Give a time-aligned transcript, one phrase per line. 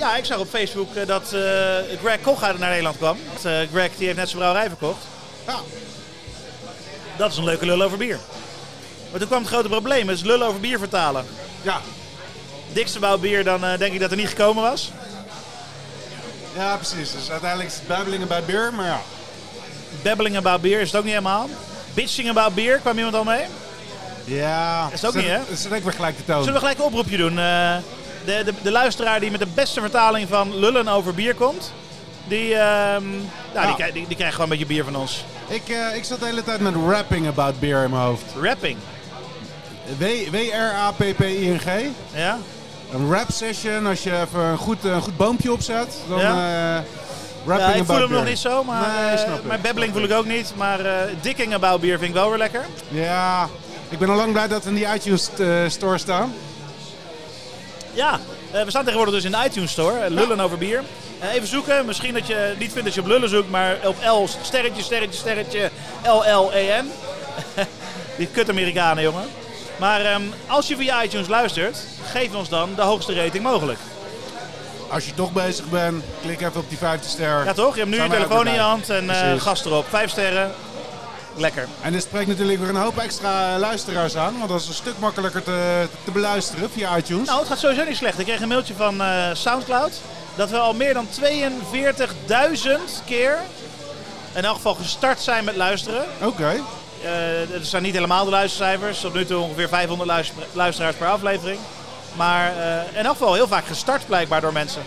[0.00, 1.40] Ja, ik zag op Facebook eh, dat eh,
[2.02, 3.16] Greg Koch uit naar Nederland kwam.
[3.42, 5.04] Eh, Greg die heeft net zijn brouwerij verkocht.
[5.46, 5.56] Ja.
[7.16, 8.18] Dat is een leuke lul over bier.
[9.10, 11.26] Maar toen kwam het grote probleem, het is lul over bier vertalen.
[11.62, 11.80] Ja.
[12.72, 14.92] Dikste bouw bier, dan denk ik dat er niet gekomen was.
[16.56, 17.12] ja, precies.
[17.12, 19.00] Dus uiteindelijk is het babbelingen bij beer, maar ja.
[20.02, 21.48] Babbling about bier is het ook niet helemaal.
[21.94, 23.44] Bitching about bier, kwam iemand al mee?
[24.24, 24.88] Ja.
[24.92, 25.38] Is het ook niet, hè?
[25.38, 26.38] Dat is ook weer gelijk de toon.
[26.38, 27.38] Zullen we gelijk een oproepje doen?
[28.24, 31.72] De, de, de luisteraar die met de beste vertaling van lullen over bier komt,
[32.28, 33.02] die, ehm,
[33.54, 35.24] nou, die, krijgt- die, die krijgt gewoon een beetje bier van ons.
[35.48, 38.24] Ik, eh, ik zat de hele tijd met rapping about beer in mijn hoofd.
[38.42, 38.76] Rapping,
[39.98, 41.66] W-R-A-P-P-I-N-G.
[42.14, 42.38] ja?
[42.92, 46.76] Een rap session, als je even een goed, een goed boompje opzet, dan Ja.
[46.76, 46.82] eh
[47.46, 48.16] rapping Ja, ik voel hem beer.
[48.16, 50.52] nog niet zo, maar, Nee, eh, babbeling snap voel ik ook niet.
[50.56, 52.64] Maar eh dikking about bier vind ik wel weer lekker.
[52.88, 53.48] Ja,
[53.88, 55.30] ik ben al lang blij dat we in die iTunes
[55.72, 56.32] store staan.
[57.92, 60.82] Ja, eh, we staan tegenwoordig dus in de iTunes Store, eh, lullen over bier.
[61.18, 63.96] Eh, even zoeken, misschien dat je niet vindt dat je op lullen zoekt, maar op
[64.04, 65.70] L, sterretje, sterretje, sterretje,
[66.02, 66.90] L-L-E-N.
[68.18, 69.24] Die kut Amerikanen, jongen.
[69.76, 73.78] Maar ehm, als je via iTunes luistert, geef ons dan de hoogste rating mogelijk.
[74.88, 77.44] Als je toch bezig bent, klik even op die vijfde ster.
[77.44, 77.74] Ja toch?
[77.74, 79.42] Je hebt nu je Zijn wij telefoon in je hand en eh, Precies.
[79.42, 79.86] gas erop.
[79.88, 80.52] Vijf sterren.
[81.36, 81.68] Lekker.
[81.82, 84.98] En dit spreekt natuurlijk weer een hoop extra luisteraars aan, want dat is een stuk
[84.98, 87.26] makkelijker te, te beluisteren via iTunes.
[87.26, 88.18] Nou, het gaat sowieso niet slecht.
[88.18, 89.92] Ik kreeg een mailtje van eh, Soundcloud
[90.34, 91.26] dat we al meer dan 42.000
[93.06, 93.38] keer
[94.34, 96.04] in elk geval gestart zijn met luisteren.
[96.22, 96.44] Oké.
[97.02, 97.10] Eh
[97.50, 99.00] het zijn niet helemaal de luistercijfers.
[99.00, 101.58] Tot nu toe ongeveer 500 luister- luisteraars per aflevering.
[102.16, 104.82] Maar eh, in elk geval heel vaak gestart blijkbaar door mensen.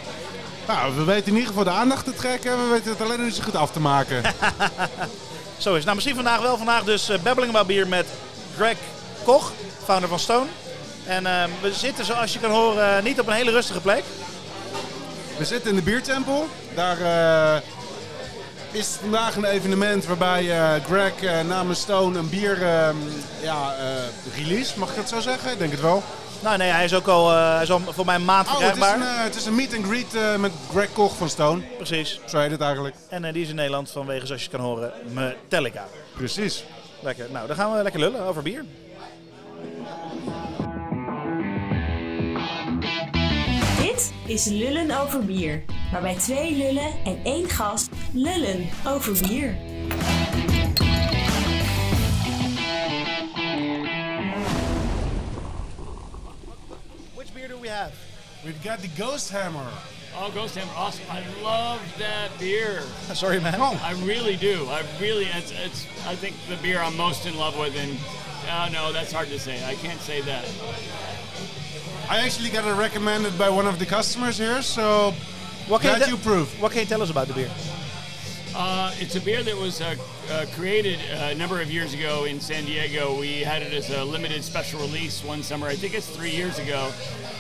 [0.68, 3.36] Nou, we weten in ieder geval de aandacht te trekken, we weten het alleen niet
[3.36, 4.22] zo goed af te maken.
[5.64, 5.84] Zo is.
[5.84, 6.58] Nou, misschien vandaag wel.
[6.58, 8.06] Vandaag dus About Bier met
[8.56, 8.78] Greg
[9.24, 9.52] Koch,
[9.84, 10.46] founder van Stone.
[11.06, 14.04] En eh, we zitten, zoals je kan horen, niet op een hele rustige plek.
[15.38, 16.48] We zitten in de biertempel.
[16.76, 17.62] Daar eh,
[18.72, 22.98] is vandaag een evenement waarbij eh, Greg namens Stone een bier ehm,
[23.42, 23.76] ja,
[24.36, 25.52] release, mag ik dat zo zeggen?
[25.52, 26.04] Ik denk het wel.
[26.44, 28.54] Nou nee, hij is ook al, eh, hij is al voor mij een maand Oh,
[28.54, 29.10] het is, verkrijgbaar.
[29.10, 31.62] een, eh, het is een meet and greet eh, met Greg Koch van Stone.
[31.78, 32.20] Precies.
[32.26, 32.96] Zo heet het eigenlijk.
[33.10, 35.86] En die is in Nederland vanwege, zoals je kan horen, Metallica.
[36.16, 36.64] Precies.
[37.00, 37.26] Lekker.
[37.32, 38.66] Nou, dan gaan we lekker lullen over bier.
[43.82, 49.56] Dit is Lullen over bier, waarbij twee lullen en één gast lullen over bier.
[58.46, 59.70] We've got the Ghost Hammer.
[60.16, 61.06] Oh, Ghost Hammer, awesome!
[61.10, 62.82] I love that beer.
[63.14, 63.56] Sorry man.
[63.60, 64.68] I really do.
[64.70, 65.88] I really, it's, it's.
[66.06, 67.98] I think the beer I'm most in love with, and
[68.52, 69.64] oh no, that's hard to say.
[69.66, 70.46] I can't say that.
[72.10, 75.14] I actually got it recommended by one of the customers here, so
[75.68, 76.62] What can, glad you you prove.
[76.62, 77.50] what can you tell us about the beer?
[78.56, 79.96] Uh, it's a beer that was uh,
[80.30, 83.20] uh, created a number of years ago in San Diego.
[83.20, 85.66] We had it as a limited special release one summer.
[85.68, 86.92] I think it's three years ago,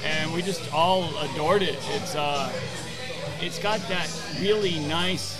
[0.03, 1.77] and we just all adored it.
[1.91, 2.51] It's uh,
[3.41, 4.09] it's got that
[4.41, 5.39] really nice,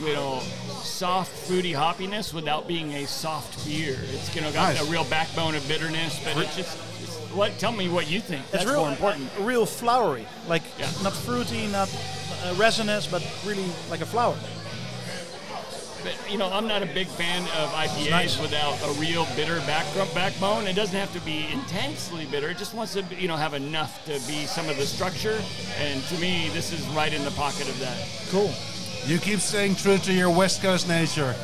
[0.00, 0.40] you know,
[0.82, 3.96] soft fruity hoppiness without being a soft beer.
[4.10, 4.88] It's you know got Nice.
[4.88, 6.76] a real backbone of bitterness, but it's just.
[7.02, 7.56] It's, what?
[7.58, 8.50] Tell me what you think.
[8.50, 9.28] That's it's real more important.
[9.38, 10.26] uh, real flowery.
[10.48, 10.90] Like Yeah.
[11.04, 11.88] not fruity, not
[12.44, 14.36] uh, resinous, but really like a flower.
[16.06, 18.40] But you know, I'm not a big fan of IPAs nice.
[18.40, 20.68] without a real bitter back, backbone.
[20.68, 22.48] It doesn't have to be intensely bitter.
[22.48, 25.42] It just wants to, you know, have enough to be some of the structure.
[25.80, 27.98] And to me, this is right in the pocket of that.
[28.30, 28.54] Cool.
[29.04, 31.34] You keep staying true to your West Coast nature.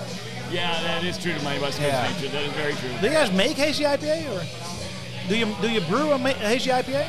[0.52, 2.12] Yeah, that is true to my West Coast Yeah.
[2.12, 2.28] nature.
[2.28, 2.90] That is very true.
[3.00, 4.46] Do you guys make hazy IPA or
[5.28, 7.08] do you do you brew a hazy IPA?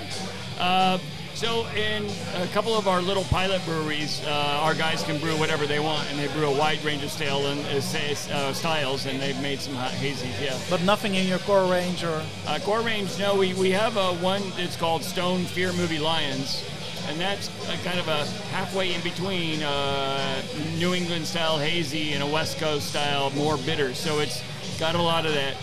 [0.59, 0.97] Uh,
[1.36, 2.06] so in
[2.36, 6.10] a couple of our little pilot breweries, uh, our guys can brew whatever they want,
[6.10, 9.60] and they brew a wide range of style and uh, uh, styles, and they've made
[9.60, 10.40] some hot hazies.
[10.42, 10.58] Yeah.
[10.70, 13.36] But nothing in your core range or Uh, core range, no.
[13.36, 16.64] We, we have a one that's called Stone Fear Movie Lions,
[17.08, 20.42] and that's a kind of a halfway in between uh,
[20.78, 23.94] New England style hazy and a West Coast style more bitter.
[23.94, 24.42] So it's
[24.80, 25.56] got a lot of that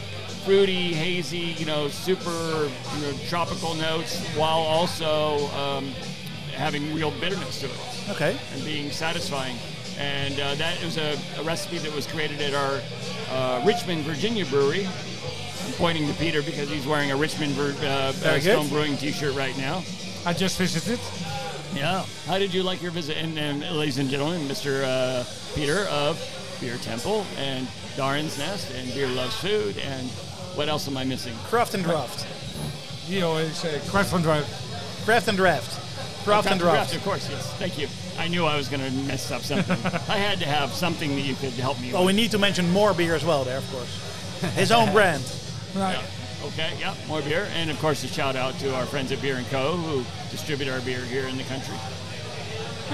[0.44, 5.86] fruity, hazy, you know, super you know, tropical notes, while also um,
[6.54, 8.38] having real bitterness to it okay.
[8.54, 9.56] and being satisfying.
[9.98, 12.80] And uh, that is a, a recipe that was created at our
[13.30, 14.86] uh, Richmond, Virginia brewery.
[14.86, 18.40] I'm pointing to Peter because he's wearing a Richmond Ver- uh, uh.
[18.40, 19.82] Stone Brewing T-shirt right now.
[20.24, 20.98] I just visited.
[21.74, 22.04] Yeah.
[22.26, 23.16] How did you like your visit?
[23.16, 24.84] And, and ladies and gentlemen, Mr.
[24.84, 26.18] Uh, Peter of
[26.60, 27.66] Beer Temple and
[27.96, 30.10] Arendsnest and Beer Loves Food and
[30.60, 31.34] what else am I missing?
[31.44, 32.26] Craft and draft.
[33.08, 34.46] He always say craft and draft.
[35.06, 36.22] Craft and draft.
[36.22, 36.90] Craft and draft.
[36.90, 37.50] Draft, of course, yes.
[37.54, 37.88] Thank you.
[38.18, 39.74] I knew I was going to mess up something.
[40.06, 41.94] I had to have something that you could help me with.
[41.94, 44.52] Well, we need to mention more beer as well there, of course.
[44.54, 45.22] His own brand.
[45.74, 45.94] Right.
[45.94, 46.46] Yeah.
[46.48, 47.48] Okay, yeah, more beer.
[47.54, 49.78] And of course, a shout out to our friends at Beer & Co.
[49.78, 51.76] who distribute our beer here in the country.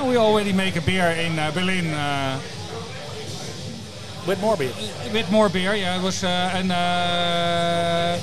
[0.06, 2.40] We already make a beer in uh, Berlin uh,
[4.26, 4.72] With more beer.
[5.12, 5.74] with more beer.
[5.74, 8.18] Yeah, it was uh, an uh,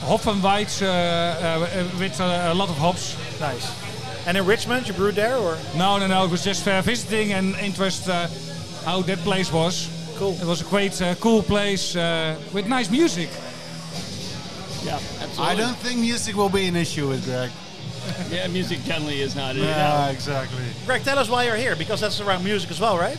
[0.00, 3.16] Hopfenweisse uh, uh, with uh, a lot of hops.
[3.40, 3.72] Nice.
[4.26, 5.56] And in Richmond, you brewed there, or?
[5.74, 6.24] No, no, no.
[6.24, 8.28] It was just uh, visiting and interest uh,
[8.84, 9.88] how that place was.
[10.16, 10.34] Cool.
[10.34, 13.30] It was a great, uh, cool place uh, with nice music.
[14.84, 15.44] Yeah, absolutely.
[15.44, 17.50] I don't think music will be an issue with Greg.
[18.30, 19.54] Yeah, music generally is not.
[19.56, 20.62] Yeah, exactly.
[20.84, 23.18] Greg, tell us why you're here, because that's around music as well, right?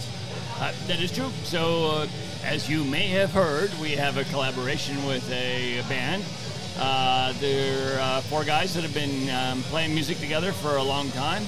[0.62, 1.30] Uh, that is true.
[1.44, 2.08] So, uh,
[2.46, 6.24] as you may have heard, we have a collaboration with a band.
[6.78, 11.10] Uh, they're uh, four guys that have been um, playing music together for a long
[11.12, 11.44] time,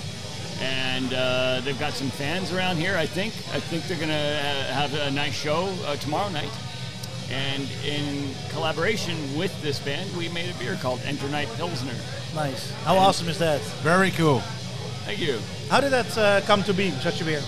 [0.62, 2.98] and uh, they've got some fans around here.
[2.98, 3.36] I think.
[3.54, 6.52] I think they're gonna uh, have a nice show uh, tomorrow night.
[7.30, 11.94] And in collaboration with this band, we made a beer called Enter Night Pilsner.
[12.34, 12.72] Nice.
[12.84, 13.62] How awesome is that?
[13.82, 14.40] Very cool.
[15.06, 15.40] Thank you.
[15.70, 17.42] How did that uh, come to be, such a beer?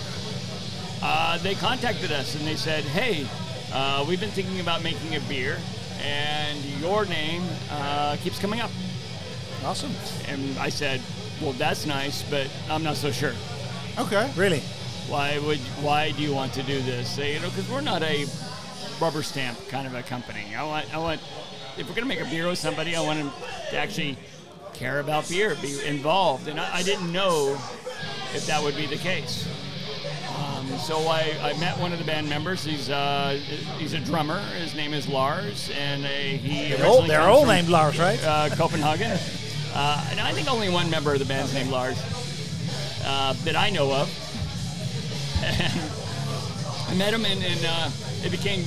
[1.08, 3.28] Uh, they contacted us and they said, "Hey,
[3.72, 5.56] uh, we've been thinking about making a beer,
[6.02, 8.72] and your name uh, keeps coming up."
[9.64, 9.92] Awesome.
[10.26, 11.00] And I said,
[11.40, 13.34] "Well, that's nice, but I'm not so sure.
[13.98, 14.28] Okay.
[14.36, 14.58] Really?
[15.06, 15.60] Why would?
[15.80, 17.08] Why do you want to do this?
[17.08, 18.26] Say, you know, because we're not a
[19.00, 20.56] rubber stamp kind of a company.
[20.56, 21.20] I want, I want,
[21.78, 23.30] if we're gonna make a beer with somebody, I want them
[23.70, 24.18] to actually
[24.74, 26.48] care about beer, be involved.
[26.48, 27.52] And I, I didn't know
[28.34, 29.46] if that would be the case.
[30.78, 32.64] So I, I met one of the band members.
[32.64, 33.40] He's uh,
[33.78, 34.38] he's a drummer.
[34.60, 38.22] His name is Lars, and uh, he They're all, they're all named Lars, right?
[38.24, 39.18] uh, Copenhagen.
[39.74, 41.98] Uh, and I think only one member of the band's named Lars
[43.04, 44.08] uh, that I know of.
[45.42, 45.80] And
[46.88, 47.90] I met him, and, and uh,
[48.24, 48.62] it became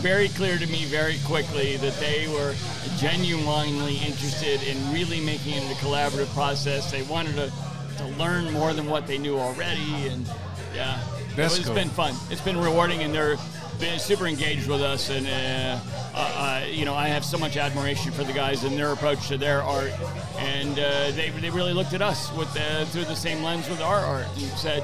[0.00, 2.54] very clear to me very quickly that they were
[2.98, 6.90] genuinely interested in really making it a collaborative process.
[6.92, 7.52] They wanted to,
[7.98, 10.26] to learn more than what they knew already, and
[10.74, 11.00] yeah,
[11.36, 11.74] That's it's cool.
[11.74, 12.14] been fun.
[12.30, 13.36] It's been rewarding, and they're
[13.78, 15.10] been super engaged with us.
[15.10, 15.78] And uh,
[16.14, 19.28] uh, uh, you know, I have so much admiration for the guys and their approach
[19.28, 19.92] to their art.
[20.38, 23.80] And uh, they, they really looked at us with the, through the same lens with
[23.80, 24.82] our art and said,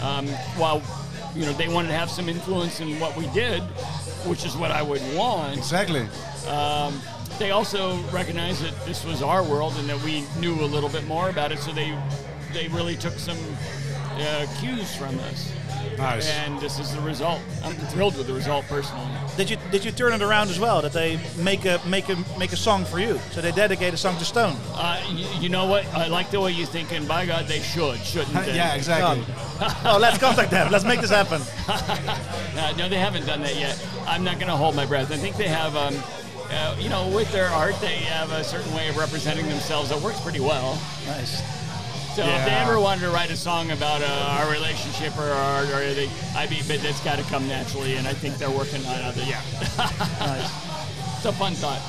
[0.00, 0.26] um,
[0.56, 0.82] while
[1.34, 3.62] you know they wanted to have some influence in what we did,
[4.26, 5.56] which is what I would want.
[5.56, 6.06] Exactly.
[6.48, 7.00] Um,
[7.38, 11.06] they also recognized that this was our world and that we knew a little bit
[11.06, 11.96] more about it, so they
[12.52, 13.38] they really took some
[14.16, 15.52] uh, cues from us.
[15.98, 16.28] Nice.
[16.30, 17.40] And this is the result.
[17.62, 19.06] I'm thrilled with the result personally.
[19.36, 20.82] Did you did you turn it around as well?
[20.82, 23.18] That they make a make a make a song for you?
[23.30, 24.56] So they dedicate a song to Stone.
[24.74, 25.86] Uh, you, you know what?
[25.94, 28.56] I like the way you think, and by God, they should, shouldn't they?
[28.56, 29.24] yeah, exactly.
[29.84, 30.70] Oh, let's contact them.
[30.72, 31.40] Let's make this happen.
[32.54, 33.82] Uh, no, they haven't done that yet.
[34.06, 35.10] I'm not going to hold my breath.
[35.10, 35.96] I think they have, um,
[36.50, 39.98] uh, you know, with their art, they have a certain way of representing themselves that
[40.02, 40.78] works pretty well.
[41.06, 41.40] Nice.
[42.14, 45.62] So if they ever wanted to write a song about uh, our relationship or our
[45.64, 48.84] or anything, I mean, but it's got to come naturally, and I think they're working
[48.84, 49.16] on it.
[49.26, 49.40] Yeah,
[50.20, 51.16] Nice.
[51.16, 51.80] it's a fun thought.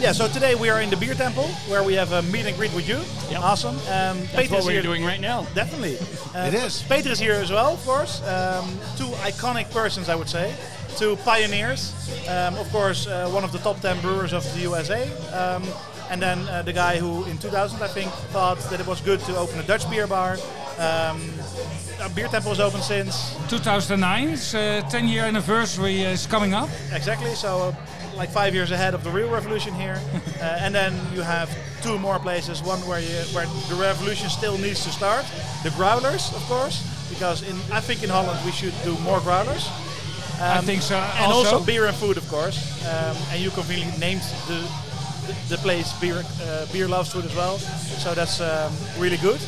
[0.00, 0.10] Yeah.
[0.10, 2.74] So today we are in the beer temple where we have a meet and greet
[2.74, 2.98] with you.
[3.30, 3.40] Yep.
[3.40, 3.76] Awesome.
[3.76, 4.82] Um, That's Peter what is we're here.
[4.82, 5.42] doing right now.
[5.54, 5.98] Definitely.
[6.34, 6.82] Uh, It is.
[6.82, 8.20] Peter is here as well, of course.
[8.22, 8.66] Um,
[8.96, 10.52] two iconic persons, I would say.
[10.96, 11.92] Two pioneers.
[12.28, 15.08] Um, of course, uh, one of the top 10 brewers of the USA.
[16.14, 19.00] Um, and then uh, the guy who, in 2000, I think, thought that it was
[19.00, 20.36] good to open a Dutch beer bar.
[20.78, 21.20] Um,
[22.00, 26.68] a beer temple is open since 2009, uh, 10 year anniversary is coming up.
[26.92, 30.00] exactly, so uh, like five years ahead of the real revolution here.
[30.40, 31.48] uh, and then you have
[31.82, 32.62] two more places.
[32.62, 35.24] One where you, where the revolution still needs to start.
[35.62, 39.68] The growlers, of course, because in I think in Holland we should do more growlers.
[40.40, 40.96] I think so.
[40.96, 42.58] And also, beer and food, of course.
[42.84, 44.68] Um, and you conveniently named the
[45.48, 47.58] the, place Beer uh, Beer Loves Food as well.
[47.58, 49.40] So that's um, really good.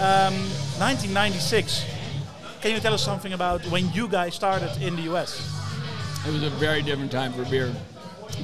[0.00, 0.34] Um,
[0.78, 1.84] 1996.
[2.60, 5.56] Can you tell us something about when you guys started in the US?
[6.26, 7.72] It was a very different time for beer.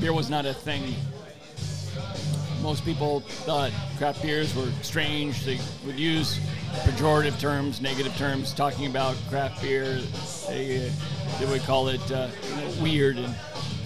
[0.00, 0.94] Beer was not a thing.
[2.62, 5.44] Most people thought craft beers were strange.
[5.44, 6.38] They would use
[6.84, 10.00] pejorative terms, negative terms, talking about craft beer.
[10.46, 10.90] They, uh,
[11.40, 12.28] they would call it uh,
[12.80, 13.34] weird and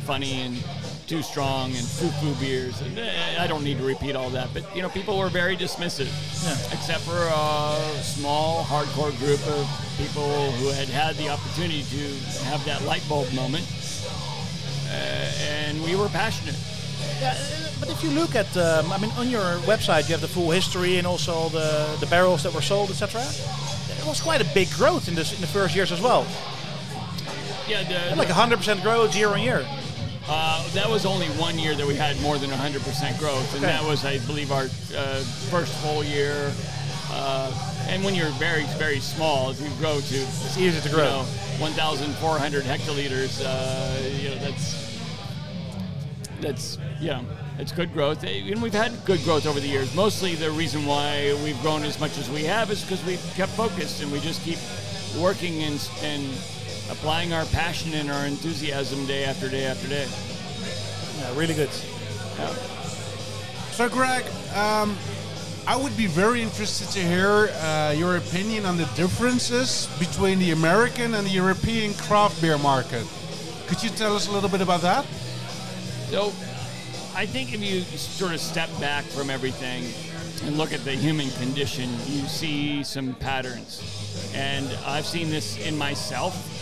[0.04, 0.62] funny and
[1.06, 2.80] too strong and foo-foo beers.
[2.80, 5.56] And eh, I don't need to repeat all that, but you know, people were very
[5.56, 6.10] dismissive,
[6.72, 12.64] except for a small, hardcore group of people who had had the opportunity to have
[12.64, 13.64] that light bulb moment
[14.90, 16.56] uh, and we were passionate.
[17.20, 20.20] Yeah, uh, but if you look at, um, I mean, on your website you have
[20.20, 23.20] the full history and also the the barrels that were sold, etc.
[23.20, 26.26] It was quite a big growth in this in the first years as well.
[27.68, 29.66] Yeah, the, Like 100% growth year on year.
[30.28, 33.72] Uh, that was only one year that we had more than 100% growth, and Okay.
[33.72, 34.64] that was, I believe, our
[34.96, 36.52] uh, first full year.
[37.12, 37.52] Uh,
[37.88, 41.04] and when you're very, very small, if you grow to It's easy to grow.
[41.04, 41.24] you know,
[41.60, 44.84] 1,400 hectoliters, uh, you know, that's
[46.40, 47.22] that's yeah,
[47.58, 48.22] it's good growth.
[48.24, 49.94] And we've had good growth over the years.
[49.94, 53.52] Mostly the reason why we've grown as much as we have is because we've kept
[53.52, 54.58] focused and we just keep
[55.18, 56.22] working and and
[56.90, 60.06] applying our passion and our enthusiasm day after day after day.
[61.20, 61.70] Yeah, really good.
[62.38, 62.52] Yeah.
[63.72, 64.24] So, Greg,
[64.54, 64.96] um,
[65.66, 70.52] I would be very interested to hear uh, your opinion on the differences between the
[70.52, 73.06] American and the European craft beer market.
[73.66, 75.04] Could you tell us a little bit about that?
[76.10, 76.32] So,
[77.16, 79.84] I think if you sort of step back from everything
[80.44, 83.82] and look at the human condition, you see some patterns.
[84.34, 86.55] And I've seen this in myself.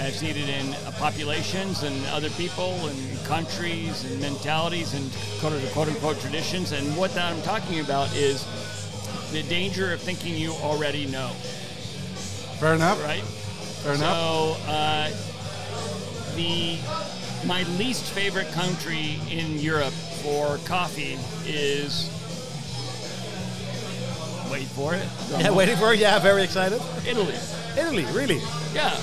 [0.00, 5.60] I've seen it in uh, populations and other people and countries and mentalities and quote
[5.72, 6.72] quote unquote traditions.
[6.72, 8.46] And what that I'm talking about is
[9.32, 11.30] the danger of thinking you already know,
[12.60, 13.02] Fair enough.
[13.04, 13.22] right?
[13.22, 14.16] Fair enough.
[14.16, 15.10] So uh,
[16.36, 16.78] the
[17.46, 22.10] my least favorite country in Europe for coffee is
[24.50, 25.06] wait for it.
[25.38, 26.00] Yeah, waiting for it.
[26.00, 26.80] Yeah, very excited.
[27.06, 27.34] Italy.
[27.76, 28.40] Italy, really.
[28.74, 28.96] Yeah,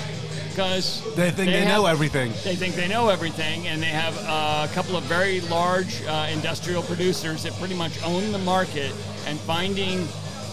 [0.56, 2.32] because They think they, know have- everything.
[2.42, 6.28] They think they know everything, and they have uh, a couple of very large uh,
[6.32, 8.90] industrial producers that pretty much own the market.
[9.26, 10.08] And finding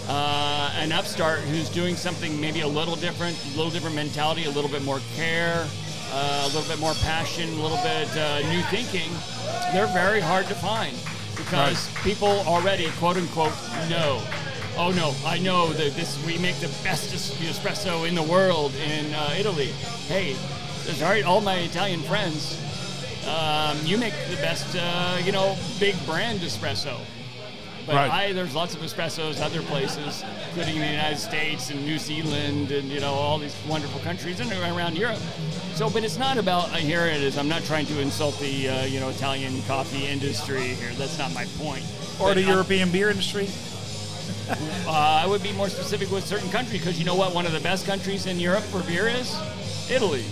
[0.09, 4.51] uh, an upstart who's doing something maybe a little different, a little different mentality, a
[4.51, 5.65] little bit more care,
[6.11, 9.09] uh, a little bit more passion, a little bit uh, new thinking,
[9.71, 10.97] they're very hard to find
[11.37, 13.53] because people already, quote unquote,
[13.89, 14.21] know.
[14.75, 19.13] Oh no, I know that this we make the best espresso in the world in
[19.13, 19.67] uh, Italy.
[20.07, 20.33] Hey,
[20.95, 22.59] sorry, all my Italian friends,
[23.27, 26.97] um, you make the best, uh, you know, big brand espresso.
[27.85, 28.11] But Right.
[28.29, 32.89] I, there's lots of espressos other places, including the United States and New Zealand and
[32.89, 35.19] you know all these wonderful countries and around Europe.
[35.75, 36.69] So, but it's not about.
[36.69, 37.37] uh, Here it is.
[37.37, 40.93] I'm not trying to insult the uh, you know Italian coffee industry here.
[40.93, 41.83] That's not my point.
[42.21, 43.49] Or But the I'm- European beer industry.
[44.49, 47.33] Uh, I would be more specific with certain countries because you know what?
[47.33, 49.35] One of the best countries in Europe for beer is
[49.89, 50.25] Italy.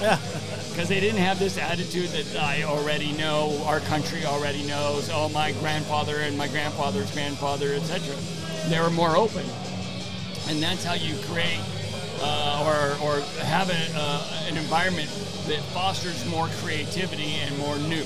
[0.00, 0.18] Yeah.
[0.72, 5.28] Because they didn't have this attitude that I already know, our country already knows, oh,
[5.28, 8.16] my grandfather and my grandfather's grandfather, etc.
[8.70, 9.44] They were more open.
[10.48, 11.60] And that's how you create
[12.22, 15.10] uh, or, or have a, uh, an environment
[15.46, 18.04] that fosters more creativity and more new.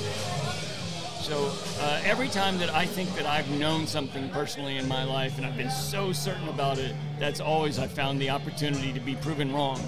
[1.27, 5.39] So uh, every time that I think that I've known something personally in my life
[5.39, 9.17] and I've been so certain about it, that's always I found the opportunity to be
[9.17, 9.81] proven wrong.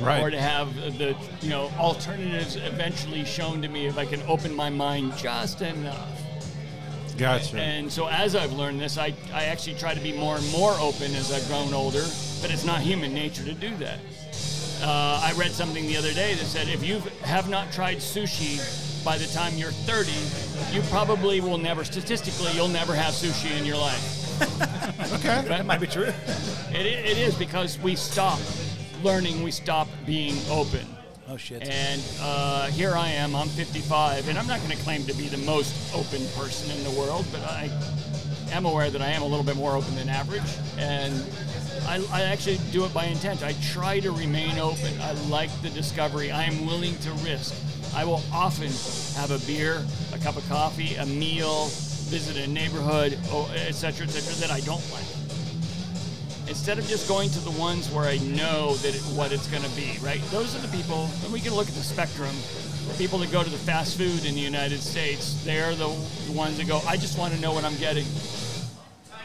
[0.00, 0.22] Right.
[0.22, 4.54] Or to have the you know alternatives eventually shown to me if I can open
[4.54, 6.22] my mind just enough.
[7.18, 7.58] Gotcha.
[7.58, 10.74] And so as I've learned this, I, I actually try to be more and more
[10.78, 12.04] open as I've grown older,
[12.40, 13.98] but it's not human nature to do that.
[14.80, 18.83] Uh, I read something the other day that said if you have not tried sushi
[19.04, 23.66] by the time you're 30, you probably will never, statistically, you'll never have sushi in
[23.66, 24.42] your life.
[25.14, 25.46] okay.
[25.46, 26.12] That might be true.
[26.70, 28.38] It, it is because we stop
[29.02, 30.86] learning, we stop being open.
[31.28, 31.62] Oh shit.
[31.62, 35.28] And uh, here I am, I'm 55, and I'm not going to claim to be
[35.28, 37.70] the most open person in the world, but I
[38.50, 40.42] am aware that I am a little bit more open than average.
[40.78, 41.14] And
[41.86, 43.42] I, I actually do it by intent.
[43.42, 45.00] I try to remain open.
[45.00, 46.30] I like the discovery.
[46.30, 47.54] I am willing to risk.
[47.94, 48.70] I will often
[49.20, 51.66] have a beer, a cup of coffee, a meal,
[52.10, 55.06] visit a neighborhood, etc., et cetera, et cetera, that I don't like
[56.46, 59.62] instead of just going to the ones where I know that it, what it's going
[59.62, 60.20] to be, right?
[60.30, 62.34] Those are the people, and we can look at the spectrum.
[62.88, 65.88] The people that go to the fast food in the United States, they're the
[66.30, 68.04] ones that go, I just want to know what I'm getting.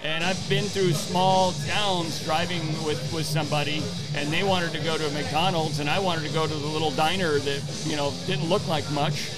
[0.02, 3.84] And I've been through small towns driving with, with somebody,
[4.16, 6.68] and they wanted to go to a McDonald's, and I wanted to go to the
[6.68, 9.30] little diner that, you know, didn't look like much,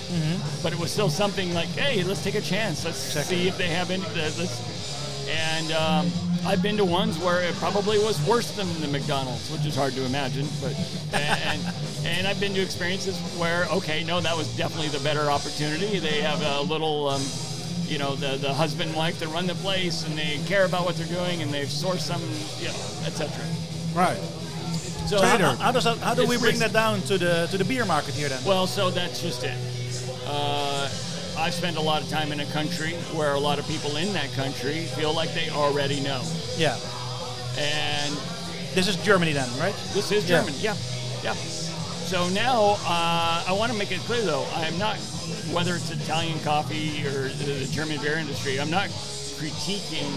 [0.62, 2.86] but it was still something like, hey, let's take a chance.
[2.86, 4.04] Let's see if they have any.
[4.14, 6.12] Let's, and um,
[6.46, 9.94] I've been to ones where it probably was worse than the McDonald's, which is hard
[9.94, 10.48] to imagine.
[10.62, 10.76] But
[11.14, 11.62] and
[12.06, 15.98] and I've been to experiences where okay, no, that was definitely the better opportunity.
[15.98, 17.10] They have a little.
[17.10, 17.22] Um,
[17.92, 20.86] you know the, the husband and wife that run the place and they care about
[20.86, 22.22] what they're doing and they've sourced some
[22.60, 23.28] you know etc
[23.94, 24.18] Right.
[25.08, 25.44] so How, Trader.
[25.44, 27.84] how- how does that, how do we bring that down to the to the beer
[27.86, 28.42] market here then?
[28.46, 29.58] Well, so that's just it.
[30.26, 30.88] Uh,
[31.38, 34.14] I've spent a lot of time in a country where a lot of people in
[34.14, 36.22] that country feel like they already know.
[36.58, 36.78] Yeah.
[37.58, 38.16] And
[38.76, 39.76] This is Germany then, right?
[39.94, 40.38] this is Yeah.
[40.40, 40.54] German.
[40.60, 40.76] Yeah.
[41.24, 41.34] Yeah.
[42.08, 44.98] So now uh, I want to make it clear, though, I am not,
[45.54, 50.12] whether it's Italian coffee or the, German beer industry, I'm not critiquing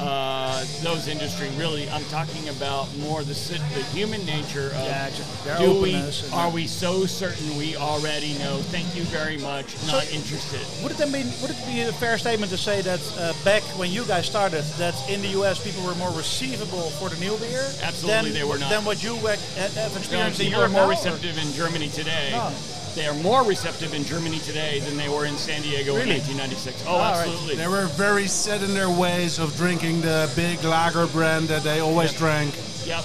[0.00, 1.48] uh, those industry.
[1.56, 3.34] Really, I'm talking about more the
[3.74, 5.96] the human nature of Yeah, do we
[6.32, 8.58] are we so certain we already know?
[8.74, 9.74] Thank you very much.
[9.86, 10.60] Not interested.
[10.82, 13.62] Would it then be would it be a fair statement to say that uh, back
[13.78, 15.62] when you guys started, that in the U.S.
[15.62, 17.64] people were more receivable for the new beer?
[17.82, 18.70] Absolutely, than, they were not.
[18.70, 22.32] Than what you have experienced in Europe more now, or- receptive in Germany today.
[22.34, 22.73] Oh.
[22.94, 26.02] They are more receptive in Germany today than they were in San Diego Really?
[26.02, 26.84] in 1996.
[26.86, 27.26] Oh, All right.
[27.26, 27.56] absolutely.
[27.56, 31.80] They were very set in their ways of drinking the big lager brand that they
[31.80, 32.54] always drank.
[32.86, 33.02] Yep.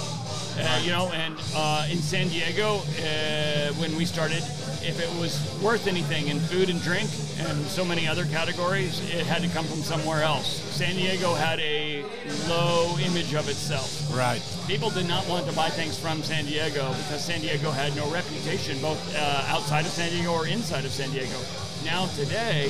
[0.58, 4.44] Uh, you know, and uh, in San Diego, uh, when we started,
[4.82, 7.08] if it was worth anything in food and drink
[7.38, 10.60] and so many other categories, it had to come from somewhere else.
[10.74, 12.02] San Diego had a
[12.48, 14.10] low image of itself.
[14.14, 14.42] Right.
[14.66, 18.10] People did not want to buy things from San Diego because San Diego had no
[18.10, 21.36] reputation, both uh, outside of San Diego or inside of San Diego.
[21.84, 22.68] Now, today,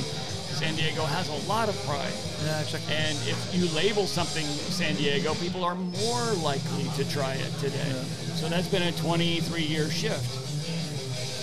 [0.60, 2.12] San Diego has a lot of pride.
[2.44, 2.94] Yeah, exactly.
[2.94, 7.92] And if you label something San Diego, people are more likely to try it today.
[8.34, 10.49] So that's been a 23 year shift.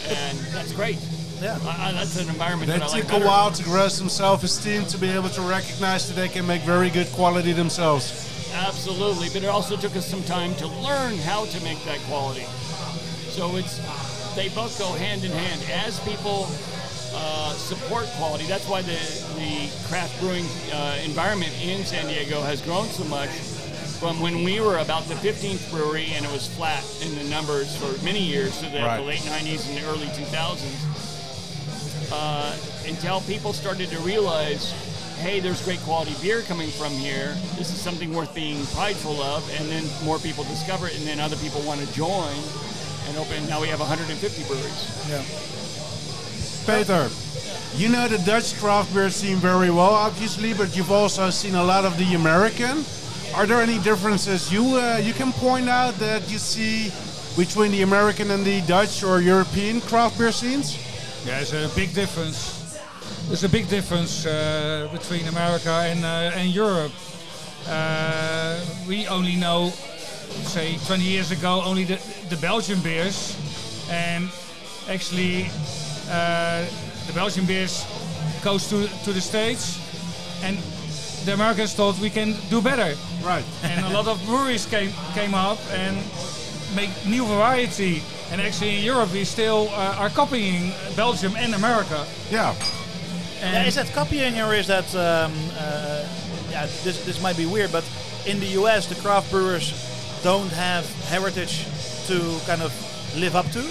[0.09, 0.97] And that's great.
[1.41, 1.59] Yeah.
[1.63, 4.09] I, I, that's an environment They that I like took a while to grow some
[4.09, 8.25] self-esteem to be able to recognize that they can make very good quality themselves.
[8.53, 12.45] Absolutely, but it also took us some time to learn how to make that quality.
[13.29, 13.77] So it's
[14.35, 15.61] they both go hand in hand.
[15.69, 16.47] As people
[17.13, 18.97] uh, support quality, that's why the
[19.35, 23.29] the craft brewing uh, environment in San Diego has grown so much.
[23.99, 27.75] From when we were about the 15th brewery and it was flat in the numbers
[27.77, 28.97] for many years, to the, Right.
[28.97, 32.55] the late 90s and the early 2000s, uh,
[32.87, 34.71] until people started to realize,
[35.19, 37.35] hey, there's great quality beer coming from here.
[37.57, 41.19] This is something worth being prideful of, and then more people discover it, and then
[41.19, 42.37] other people want to join
[43.07, 43.47] and open.
[43.49, 45.09] Now we have 150 breweries.
[45.09, 45.23] Yeah.
[46.67, 47.09] Peter,
[47.75, 51.63] you know the Dutch craft beer scene very well, obviously, but you've also seen a
[51.63, 52.85] lot of the American.
[53.35, 56.91] Are there any differences you uh, you can point out that you see
[57.37, 60.75] between the American and the Dutch or European craft beer scenes?
[61.25, 62.79] Yeah, there's a big difference.
[63.27, 66.91] There's a big difference uh, between America and, uh, and Europe.
[67.67, 69.69] Uh, we only know,
[70.43, 73.35] say, 20 years ago, only the, the Belgian beers.
[73.89, 74.29] And
[74.89, 75.49] actually,
[76.09, 76.65] uh,
[77.05, 77.85] the Belgian beers
[78.43, 79.79] goes to, to the States.
[80.43, 80.57] And
[81.27, 82.95] the Americans thought we can do better.
[83.21, 83.43] Right.
[83.61, 85.97] and a lot of breweries came came up and
[86.73, 88.01] make new variety.
[88.31, 92.05] And actually in Europe we still uh, are copying Belgium and America.
[92.31, 92.55] Yeah.
[93.41, 94.87] And Yeah, is that copying or is that?
[94.95, 96.07] Um, uh,
[96.49, 97.83] yeah, this this might be weird, but
[98.25, 98.87] in the U.S.
[98.87, 99.73] the craft brewers
[100.23, 101.67] don't have heritage
[102.07, 102.71] to kind of
[103.19, 103.61] live up to,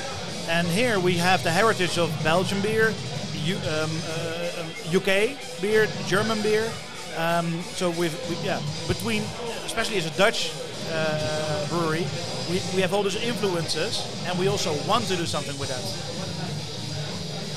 [0.48, 2.92] and here we have the heritage of Belgian beer,
[3.48, 6.70] U, um, uh, UK beer, German beer.
[7.16, 8.10] Um, so we,
[8.44, 9.22] yeah between
[9.64, 10.52] especially as a Dutch
[10.90, 12.06] uh, brewery,
[12.48, 15.84] we, we have all those influences, and we also want to do something with that.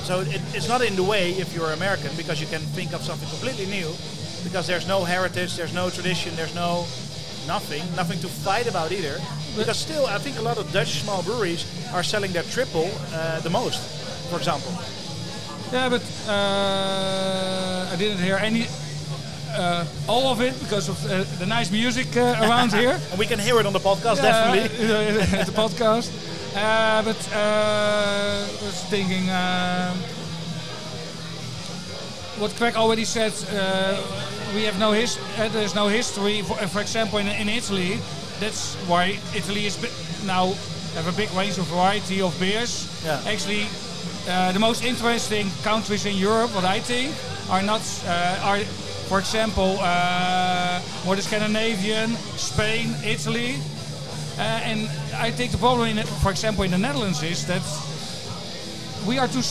[0.06, 3.02] So it, it's not in the way if you're American because you can think of
[3.02, 3.94] something completely new
[4.44, 6.86] because there's no heritage, there's no tradition, there's no
[7.48, 9.20] nothing, nothing to fight about either.
[9.56, 13.40] Because still, I think a lot of Dutch small breweries are selling their triple uh,
[13.42, 13.80] the most,
[14.30, 14.72] for example.
[15.72, 18.68] yeah, but uh, I didn't hear any
[19.58, 23.00] uh, all of it because of uh, the nice music uh, around here.
[23.12, 24.88] And we can hear it on the podcast, definitely.
[24.88, 26.12] Yeah, the podcast.
[26.56, 29.94] Uh, but uh, I was thinking, uh,
[32.40, 34.02] what Greg already said, uh,
[34.56, 36.42] we have no his, uh, there's no history.
[36.42, 38.00] For, for example, in, in Italy,
[38.40, 39.78] that's why Italy is
[40.26, 40.54] now
[40.96, 42.88] have a big range of variety of beers.
[43.06, 43.22] Yeah.
[43.28, 43.68] Actually,
[44.28, 47.14] uh, the most interesting countries in Europe, what I think,
[47.50, 48.60] are not uh, are,
[49.10, 53.56] for example, uh, more the Scandinavian, Spain, Italy,
[54.38, 57.64] uh, and I think the problem, in, for example, in the Netherlands is that
[59.08, 59.42] we are too.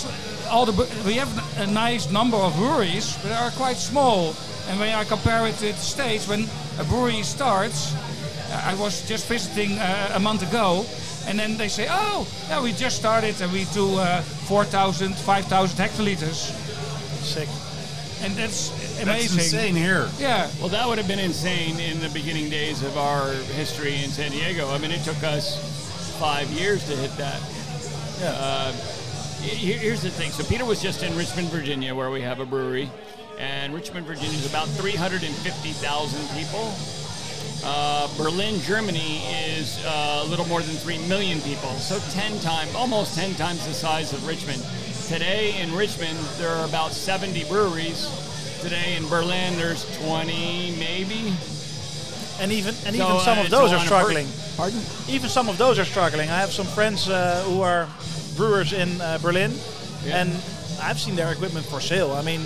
[0.49, 0.73] All the
[1.05, 4.35] we have a nice number of breweries, but they are quite small.
[4.69, 6.47] And when I compare it to the States, when
[6.79, 10.87] a brewery starts, uh, I was just visiting uh, a month ago,
[11.27, 15.77] and then they say, "Oh, yeah, we just started, and we do uh, 4,000, 5,000
[15.77, 16.55] hectoliters,"
[17.23, 17.49] Sick.
[18.23, 18.71] and that's
[19.07, 20.09] That's insane here.
[20.19, 24.11] Yeah, Well, that would have been insane in the beginning days of our history in
[24.11, 24.69] San Diego.
[24.71, 25.59] I mean, it took us
[26.19, 27.41] five years to hit that.
[28.21, 28.31] Yeah.
[28.33, 28.73] Uh,
[29.43, 30.31] here- here's the thing.
[30.33, 32.91] So Peter was just in Richmond, Virginia, where we have a brewery,
[33.39, 36.75] and Richmond, Virginia is about 350,000 people.
[37.65, 39.23] Uh, Berlin, Germany
[39.57, 43.65] is uh, a little more than 3 million people, so 10 times, almost 10 times
[43.67, 44.65] the size of Richmond.
[45.09, 48.07] Today in Richmond, there are about 70 breweries.
[48.63, 51.33] Today in Berlin, there's 20 maybe.
[52.41, 54.27] And even and So, even some uh, of those are struggling.
[54.57, 54.81] Pardon?
[55.09, 56.29] Even some of those are struggling.
[56.29, 57.89] I have some friends uh, who are
[58.37, 59.53] brewers in uh, Berlin,
[60.05, 60.23] Yeah.
[60.23, 60.31] and
[60.83, 62.13] I've seen their equipment for sale.
[62.13, 62.41] I mean,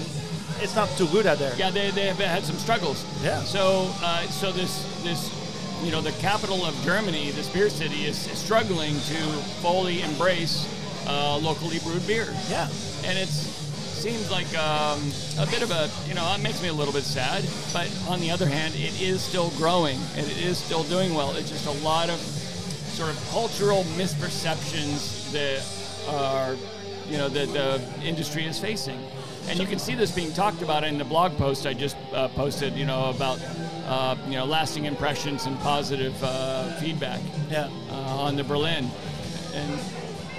[0.60, 1.54] it's not too good out there.
[1.56, 3.04] Yeah, they, they have had some struggles.
[3.22, 3.40] Yeah.
[3.40, 5.30] So uh, so this this
[5.84, 9.18] you know the capital of Germany, this beer city, is struggling to
[9.60, 10.66] fully embrace
[11.06, 12.68] uh, locally brewed beer, Yeah.
[13.04, 13.61] and it's
[14.02, 14.98] seems like um,
[15.38, 17.44] a bit of a you know it makes me a little bit sad.
[17.72, 21.36] But on the other hand, it is still growing and it is still doing well.
[21.36, 25.62] It's just a lot of sort of cultural misperceptions that
[26.12, 26.56] are
[27.08, 28.98] you know that the industry is facing.
[29.48, 32.28] And you can see this being talked about in the blog post I just uh,
[32.28, 33.40] posted, you know, about
[33.86, 37.68] uh, you know lasting impressions and positive uh, feedback Yeah.
[37.90, 37.94] uh,
[38.26, 38.90] on the Berlin.
[39.54, 39.78] And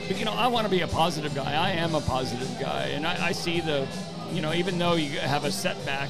[0.07, 1.53] but, you know, I want to be a positive guy.
[1.53, 3.87] I am a positive guy, and I, I see the,
[4.31, 6.09] you know, even though you have a setback,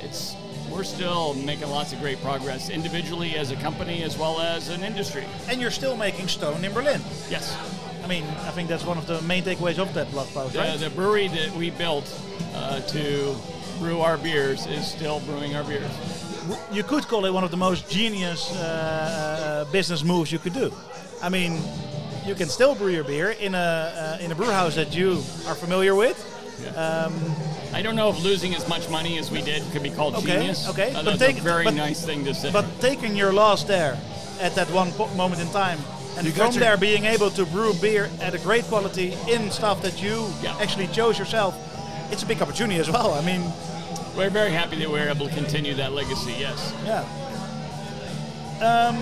[0.00, 0.36] it's
[0.70, 4.82] we're still making lots of great progress individually as a company as well as an
[4.82, 5.24] industry.
[5.48, 7.00] And you're still making stone in Berlin.
[7.30, 7.56] Yes.
[8.04, 10.58] I mean, I think that's one of the main takeaways of that blog post, The,
[10.58, 10.78] right?
[10.78, 12.06] the brewery that we built
[12.54, 13.36] uh, to
[13.78, 15.90] brew our beers is still brewing our beers.
[16.72, 20.52] you could call it one of the most genius uh, uh, business moves you could
[20.54, 20.72] do.
[21.22, 21.60] I mean,
[22.26, 25.12] you can still brew your beer in a uh, in a brew house that you
[25.48, 26.16] are familiar with.
[26.76, 30.26] I don't know if losing as much money as we did could be called Okay,
[30.38, 30.68] genius.
[30.70, 32.50] okay, Uh, but that's take- a very but- nice thing to say.
[32.50, 33.98] But taking your loss there
[34.40, 35.78] at that one po- moment in time,
[36.16, 39.50] and You from your- there being able to brew beer at a great quality in
[39.50, 40.56] stuff that you Yeah.
[40.58, 41.54] actually chose yourself,
[42.10, 43.12] it's a big opportunity as well.
[43.12, 43.42] I mean,
[44.16, 46.34] we're very happy that we're able to continue that legacy.
[46.38, 46.72] Yes.
[46.86, 47.04] yeah.
[48.62, 48.96] Um,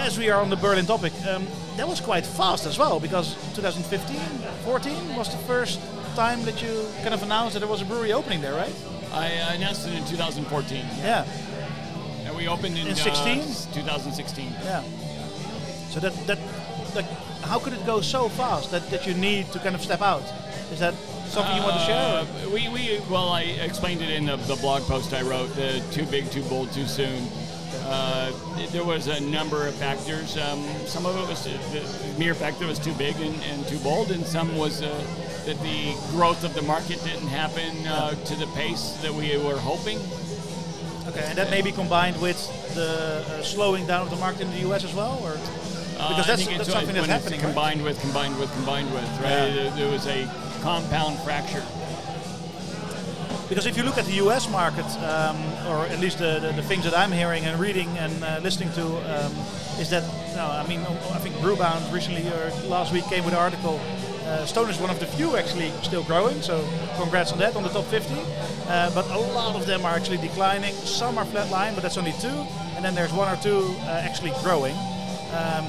[0.00, 3.34] as we are on the Berlin topic, um, that was quite fast as well because
[3.54, 4.16] 2015,
[4.64, 5.80] 14 was the first
[6.16, 8.74] time that you kind of announced that there was a brewery opening there, right?
[9.12, 11.24] I announced it in 2014, Yeah,
[12.24, 14.52] and we opened in, In uh, 2016.
[14.64, 14.82] yeah.
[15.90, 16.38] So that that
[16.94, 17.06] like,
[17.42, 20.22] how could it go so fast that, that you need to kind of step out?
[20.72, 20.94] Is that
[21.26, 21.96] something you want to share?
[21.96, 25.54] Uh, we, we well, I explained it in the, the blog post I wrote.
[25.56, 27.26] The too big, too bold, too soon.
[27.90, 28.30] Uh,
[28.70, 30.36] there was a number of factors.
[30.38, 33.66] Um, some of it was the, mere fact that it was too big and, and
[33.66, 34.86] too bold, and some was uh,
[35.46, 39.58] that the growth of the market didn't happen uh, to the pace that we were
[39.58, 39.98] hoping.
[41.08, 42.38] Okay, and that may be combined with
[42.74, 45.36] the uh, slowing down of the market in the US as well, or
[46.00, 47.46] Uh, Because that's- that's something that's happening, right?
[47.52, 49.30] Combined with, combined with, combined with, right?
[49.32, 49.52] Yeah.
[49.52, 50.24] There, there was a
[50.62, 51.62] compound fracture.
[53.50, 55.36] Because if you look at the US market, um,
[55.66, 58.72] or at least the, the, the things that I'm hearing and reading and uh, listening
[58.74, 59.32] to, um,
[59.80, 60.04] is that
[60.38, 63.80] I mean I think Brewbound recently or last week came with an article.
[64.24, 66.64] Uh, Stone is one of the few actually still growing, so
[66.96, 68.14] congrats on that on the top 50.
[68.68, 70.72] Uh, but a lot of them are actually declining.
[70.72, 74.32] Some are flatline, but that's only two, and then there's one or two uh, actually
[74.44, 74.76] growing.
[75.34, 75.66] Um,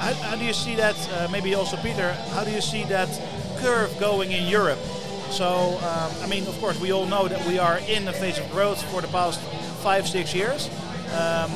[0.00, 0.96] how, how do you see that?
[1.12, 2.14] Uh, maybe also Peter.
[2.32, 3.10] How do you see that
[3.58, 4.78] curve going in Europe?
[5.30, 8.38] So um, I mean, of course, we all know that we are in a phase
[8.38, 9.40] of growth for the past
[9.82, 10.68] five, six years.
[11.12, 11.50] Um,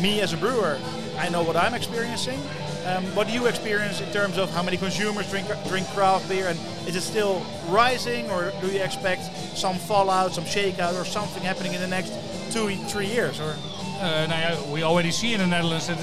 [0.00, 0.78] me as a brewer,
[1.18, 2.40] I know what I'm experiencing.
[2.86, 6.48] Um, what do you experience in terms of how many consumers drink drink craft beer,
[6.48, 9.22] and is it still rising, or do you expect
[9.56, 12.12] some fallout, some shakeout, or something happening in the next
[12.52, 13.40] two, three years?
[13.40, 13.54] Or
[14.00, 15.98] Uh, we already see in the Netherlands that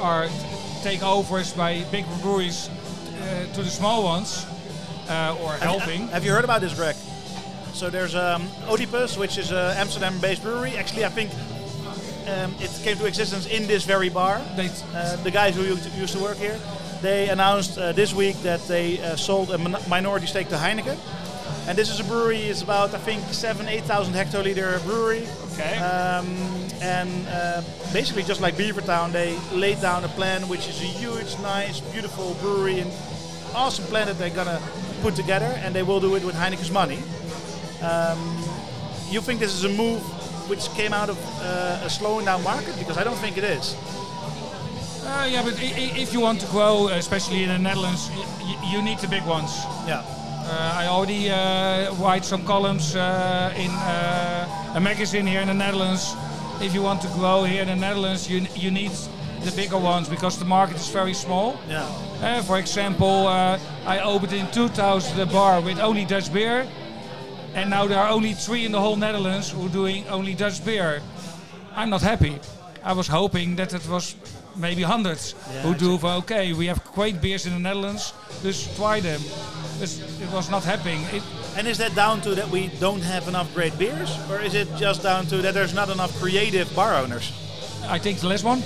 [0.00, 0.26] are
[0.82, 4.46] takeovers by big breweries uh, to the small ones,
[5.12, 6.08] uh, or helping.
[6.08, 6.96] Have you heard about this, Greg?
[7.74, 10.76] So there's um, Oedipus, which is an Amsterdam-based brewery.
[10.76, 11.30] Actually, I think
[12.28, 14.40] um, it came to existence in this very bar.
[14.56, 16.58] Uh, the guys who used to- used to work here,
[17.02, 20.98] they announced uh, this week that they uh, sold a min- minority stake to Heineken.
[21.68, 22.38] And this is a brewery.
[22.50, 25.26] It's about I think seven, eight thousand hectoliter brewery.
[25.52, 25.76] Okay.
[25.78, 26.26] Um,
[26.80, 31.38] and uh, basically, just like Beavertown, they laid down a plan which is a huge,
[31.40, 32.90] nice, beautiful brewery, and
[33.54, 34.60] awesome plan that they're gonna
[35.02, 36.98] put together, and they will do it with Heineken's money.
[37.82, 38.18] Um,
[39.10, 40.00] you think this is a move
[40.48, 42.74] which came out of uh, a slowing down market?
[42.78, 43.74] Because I don't think it is.
[45.04, 48.10] uh, yeah, but i- i- if you want to grow, especially in the Netherlands,
[48.72, 49.50] you need the big ones.
[49.86, 50.02] Yeah.
[50.44, 55.54] Uh, I already uh, write some columns uh, in uh, a magazine here in the
[55.54, 56.14] Netherlands.
[56.60, 58.92] If you want to grow here in the Netherlands, you you need
[59.44, 61.58] the bigger ones because the market is very small.
[61.68, 61.82] Yeah.
[62.20, 66.66] Uh, for example, uh, I opened in 2000 a bar with only Dutch beer,
[67.54, 70.64] and now there are only three in the whole Netherlands who are doing only Dutch
[70.64, 71.02] beer.
[71.74, 72.38] I'm not happy.
[72.84, 74.16] I was hoping that it was
[74.56, 78.76] maybe hundreds Yeah, who do for okay, we have great beers in the Netherlands, just
[78.76, 79.20] try them.
[79.78, 81.00] This, it was not happening.
[81.12, 81.22] It,
[81.56, 84.68] And is that down to that we don't have enough great beers, or is it
[84.76, 87.32] just down to that there's not enough creative bar owners?
[87.88, 88.62] I think the last one.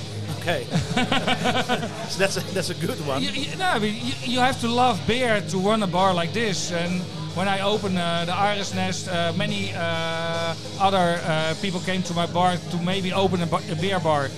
[0.47, 0.65] Okay.
[2.09, 3.21] so that's a, that's a good one.
[3.21, 6.15] You, you, no, I mean, you, you have to love beer to run a bar
[6.15, 6.71] like this.
[6.71, 7.01] And
[7.35, 12.27] when I opened uh, the Arendsnest, uh, many uh, other uh, people came to my
[12.27, 14.31] bar to maybe open a, ba- a beer bar.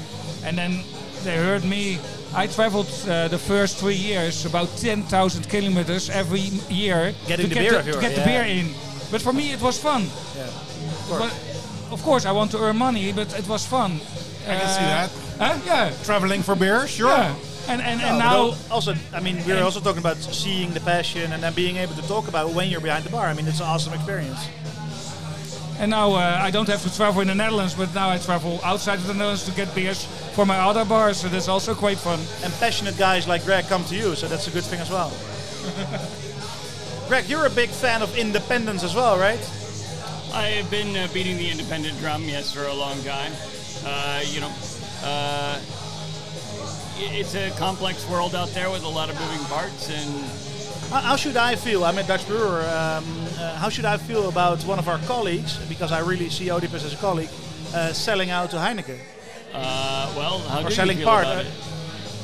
[0.45, 0.81] And then
[1.25, 1.99] they heard me.
[2.35, 6.41] I traveled uh, the first three years about 10,000 kilometers every
[6.71, 8.69] year Getting to the get, beer the, to here, get the beer in.
[9.11, 10.07] But for me, it was fun.
[10.37, 10.49] Yeah.
[11.11, 11.33] But
[11.93, 14.01] of course, I want to earn money, but it was fun.
[14.47, 15.28] I can see that.
[15.39, 15.59] Huh?
[15.65, 15.93] Yeah.
[16.05, 17.09] Traveling for beer, sure.
[17.11, 17.35] Yeah.
[17.69, 18.57] And, and, and No, now.
[18.71, 22.03] also, I mean, we're also talking about seeing the passion and then being able to
[22.09, 23.27] talk about it when you're behind the bar.
[23.27, 24.49] I mean, it's an awesome experience.
[25.79, 28.59] And now uh, I don't have to travel in the Netherlands, but now I travel
[28.65, 31.99] outside of the Netherlands to get beers for my other bars, so that's also quite
[31.99, 32.19] fun.
[32.43, 35.13] And passionate guys like Greg come to you, so that's a good thing as well.
[37.09, 39.39] Greg, you're a big fan of independence as well, right?
[40.33, 43.33] I have been uh, beating the independent drum, yes, for a long time.
[43.87, 44.51] Uh, you know,
[45.05, 45.59] uh,
[47.01, 51.37] it's a complex world out there with a lot of moving parts, and How, should
[51.37, 51.85] I feel?
[51.85, 52.61] I'm a Dutch brewer.
[52.63, 53.05] Um,
[53.39, 56.85] uh, how should I feel about one of our colleagues, because I really see Oedipus
[56.85, 57.31] as a colleague,
[57.75, 58.99] uh, selling out to Heineken?
[59.55, 61.47] uh, well, how Or selling part?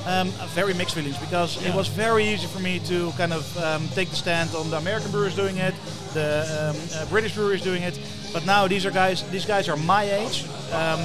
[0.07, 3.89] Um, very mixed feelings because it was very easy for me to kind of um,
[3.95, 5.75] take the stand on the American brewers doing it,
[6.15, 7.99] the um, uh, British brewers doing it.
[8.33, 9.23] But now these are guys.
[9.31, 10.45] These guys are my age.
[10.73, 10.99] Um,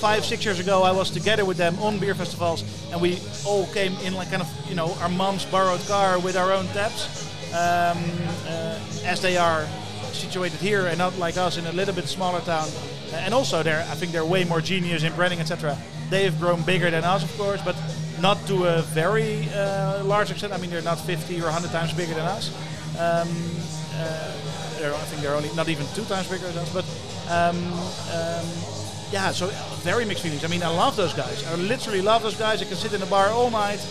[0.00, 3.66] five, six years ago, I was together with them on beer festivals, and we all
[3.72, 7.26] came in like kind of you know our mom's borrowed car with our own taps,
[7.52, 7.98] um,
[8.46, 9.66] uh, as they are
[10.12, 12.68] situated here and not like us in a little bit smaller town.
[13.12, 15.76] Uh, And also, they're I think they're way more genius in branding, etc.
[16.10, 17.76] They've grown bigger than us, of course, but
[18.20, 20.52] not to a very uh, large extent.
[20.52, 22.50] I mean, they're not 50 or 100 times bigger than us.
[22.98, 23.28] Um,
[23.98, 24.32] uh,
[24.78, 26.72] they're, I think they're only not even two times bigger than us.
[26.72, 26.84] But
[27.30, 27.56] um,
[28.12, 28.46] um,
[29.12, 29.46] yeah, so
[29.82, 30.44] very mixed feelings.
[30.44, 31.46] I mean, I love those guys.
[31.46, 32.62] I literally love those guys.
[32.62, 33.84] I can sit in the bar all night.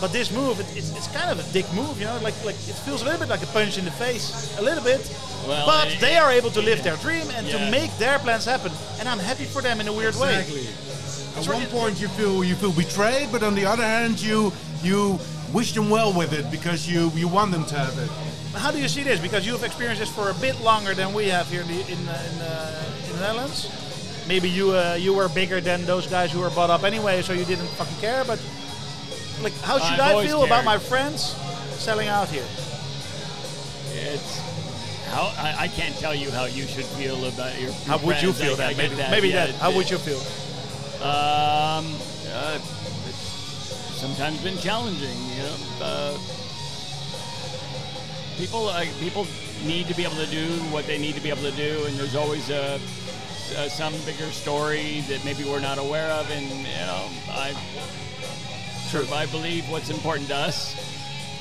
[0.00, 2.18] But this move, it, it's, it's kind of a dick move, you know.
[2.22, 4.84] Like like it feels a little bit like a punch in the face, a little
[4.84, 5.00] bit.
[5.46, 8.44] Well, but it- they are able to live their dream and to make their plans
[8.44, 10.38] happen, and I'm happy for them in a weird way.
[10.40, 10.68] Exactly.
[11.36, 11.60] At right.
[11.60, 14.52] one point you feel you feel betrayed, but on the other hand you
[14.84, 15.18] you
[15.52, 18.10] wish them well with it because you you want them to have it.
[18.54, 19.20] How do you see this?
[19.20, 22.08] Because you've experienced this for a bit longer than we have here in the in,
[22.08, 23.68] uh, in, uh, in the Netherlands.
[24.26, 27.32] Maybe you uh, you were bigger than those guys who were bought up anyway, so
[27.32, 28.24] you didn't fucking care.
[28.24, 28.40] But
[29.42, 31.34] like, how should I've I feel about my friends
[31.78, 32.46] selling out here?
[33.92, 34.40] It's
[35.08, 37.72] how I, I can't tell you how you should feel about your.
[37.86, 38.76] How your would you feel that?
[38.76, 39.10] Maybe that.
[39.10, 39.54] maybe yeah, that.
[39.56, 40.20] How it- would you feel?
[40.98, 41.94] Um,
[42.32, 42.58] uh,
[43.06, 45.56] it's sometimes been challenging, you know.
[45.80, 46.18] Uh,
[48.38, 49.26] people, uh, people
[49.66, 51.96] need to be able to do what they need to be able to do, and
[51.98, 52.80] there's always a,
[53.56, 57.54] uh some bigger story that maybe we're not aware of, and you know, I,
[59.12, 60.74] I believe what's important to us,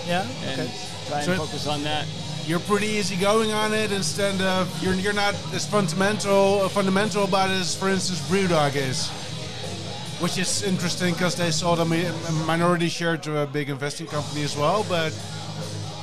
[0.07, 0.25] Yeah.
[0.45, 0.71] and Okay.
[1.07, 2.05] try and So- focus on that.
[2.47, 7.59] You're pretty easygoing on it instead of you're you're not as fundamental fundamental about it
[7.59, 9.09] as for instance Brewdog is.
[10.21, 11.85] Which is interesting because they sold a
[12.45, 14.85] minority share to a big investing company as well.
[14.87, 15.11] But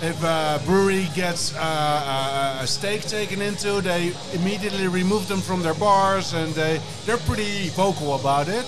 [0.05, 5.63] if a brewery gets uh, a, a stake taken into, they immediately remove them from
[5.63, 8.67] their bars, and they they're pretty vocal about it.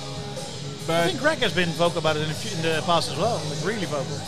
[0.88, 3.18] I think Greg has been vocal about it in the, fu- in the past as
[3.18, 4.18] well, like really vocal.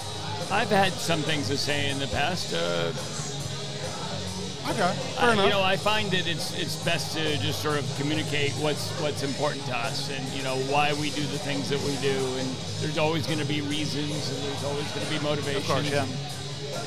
[0.51, 2.53] I've had some things to say in the past.
[2.53, 2.93] Uh,
[4.73, 5.45] okay, fair I, enough.
[5.45, 9.23] you know, I find that it's it's best to just sort of communicate what's what's
[9.23, 12.17] important to us and you know why we do the things that we do.
[12.39, 12.49] And
[12.81, 15.63] there's always going to be reasons, and there's always going to be motivation.
[15.63, 16.07] Of course, yeah.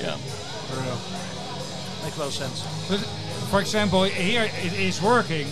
[0.02, 0.16] Yeah.
[0.18, 0.98] For real.
[2.04, 2.64] Makes close sense.
[2.90, 3.00] But
[3.50, 5.48] for example, here it is working.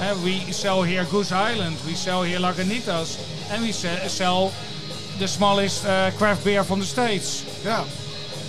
[0.00, 3.18] Uh, we sell here Goose Island, we sell here Lagunitas,
[3.50, 4.52] and we se- sell
[5.18, 7.44] the smallest uh, craft beer from the States.
[7.64, 7.84] Yeah.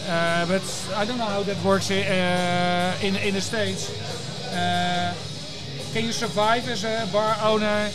[0.08, 0.64] Uh, but
[0.96, 3.90] I don't know how that works i- uh, in, in the States.
[4.54, 5.14] Uh,
[5.94, 7.90] can you survive as a bar owner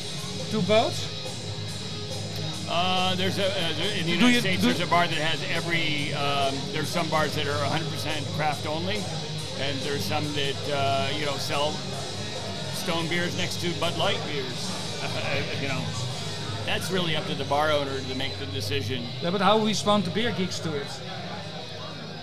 [0.50, 1.15] to both?
[2.68, 4.62] Uh, there's a uh, in the United you- States.
[4.62, 6.12] there's a bar that has every.
[6.14, 8.96] Um, there's some bars that are 100% craft only,
[9.60, 11.70] and there's some that uh, you know sell
[12.74, 14.72] stone beers next to Bud Light beers.
[15.62, 15.82] you know,
[16.64, 19.04] that's really up to the bar owner to make the decision.
[19.22, 20.86] Yeah, but how respond the beer geeks to it?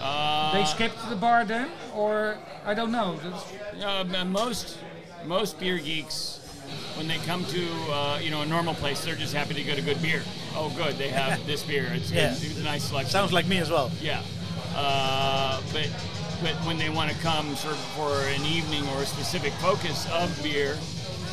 [0.01, 3.17] Uh, They skip to the bar then, or I don't know.
[3.23, 4.77] That's, Uh, most
[5.25, 6.39] most beer geeks,
[6.95, 9.77] when they come to uh, you know a normal place, they're just happy to get
[9.77, 10.21] a good beer.
[10.55, 11.87] Oh, good, they have this beer.
[11.93, 12.31] It's, Yeah.
[12.31, 13.11] it's a nice selection.
[13.11, 13.91] Sounds like me as well.
[14.01, 14.21] yeah,
[14.75, 15.89] uh, but
[16.41, 20.07] but when they want to come sort of for an evening or a specific focus
[20.11, 20.77] of beer,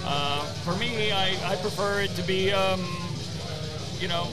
[0.05, 2.81] uh, for me, I, I prefer it to be um,
[3.99, 4.29] you know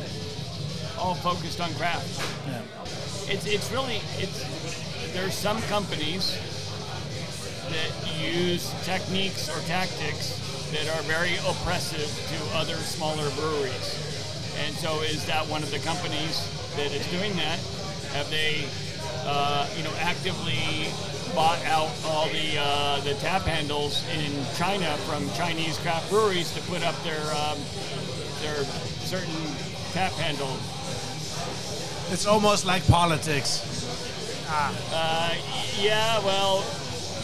[0.99, 2.07] all focused on craft.
[2.47, 2.62] Yeah.
[3.33, 4.45] It's it's really it's
[5.13, 6.38] there's some companies
[7.69, 10.39] that use techniques or tactics
[10.71, 13.95] that are very oppressive to other smaller breweries.
[14.65, 16.43] And so, is that one of the companies
[16.75, 17.60] that is doing that?
[18.13, 18.65] Have they,
[19.25, 20.89] uh, you know, actively
[21.36, 26.62] bought out all the uh, the tap handles in China from Chinese craft breweries to
[26.62, 27.58] put up their um,
[28.41, 28.63] their
[29.06, 29.36] certain
[29.93, 30.60] tap handles?
[32.12, 33.62] It's almost like politics.
[34.49, 35.36] Uh,
[35.80, 36.63] yeah, well,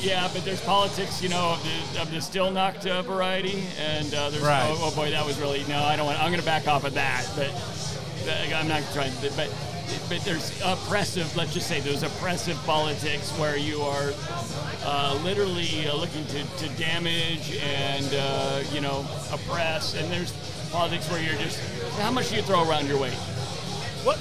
[0.03, 1.63] yeah, but there's politics, you know, of
[1.93, 4.63] the, of the still knocked uh, variety, and uh, there's Right.
[4.67, 6.19] oh, oh boy, that was really no, I don't want.
[6.19, 7.49] I'm going to back off of that, but
[8.25, 9.13] but I'm not trying.
[9.21, 9.49] But but
[10.09, 11.35] but there's oppressive.
[11.37, 14.11] Let's just say there's oppressive politics where you are
[14.85, 20.33] uh, literally uh, looking to, to damage and uh, you know oppress, and there's
[20.71, 21.59] politics where you're just
[21.99, 23.13] how much do you throw around your weight?
[24.03, 24.17] What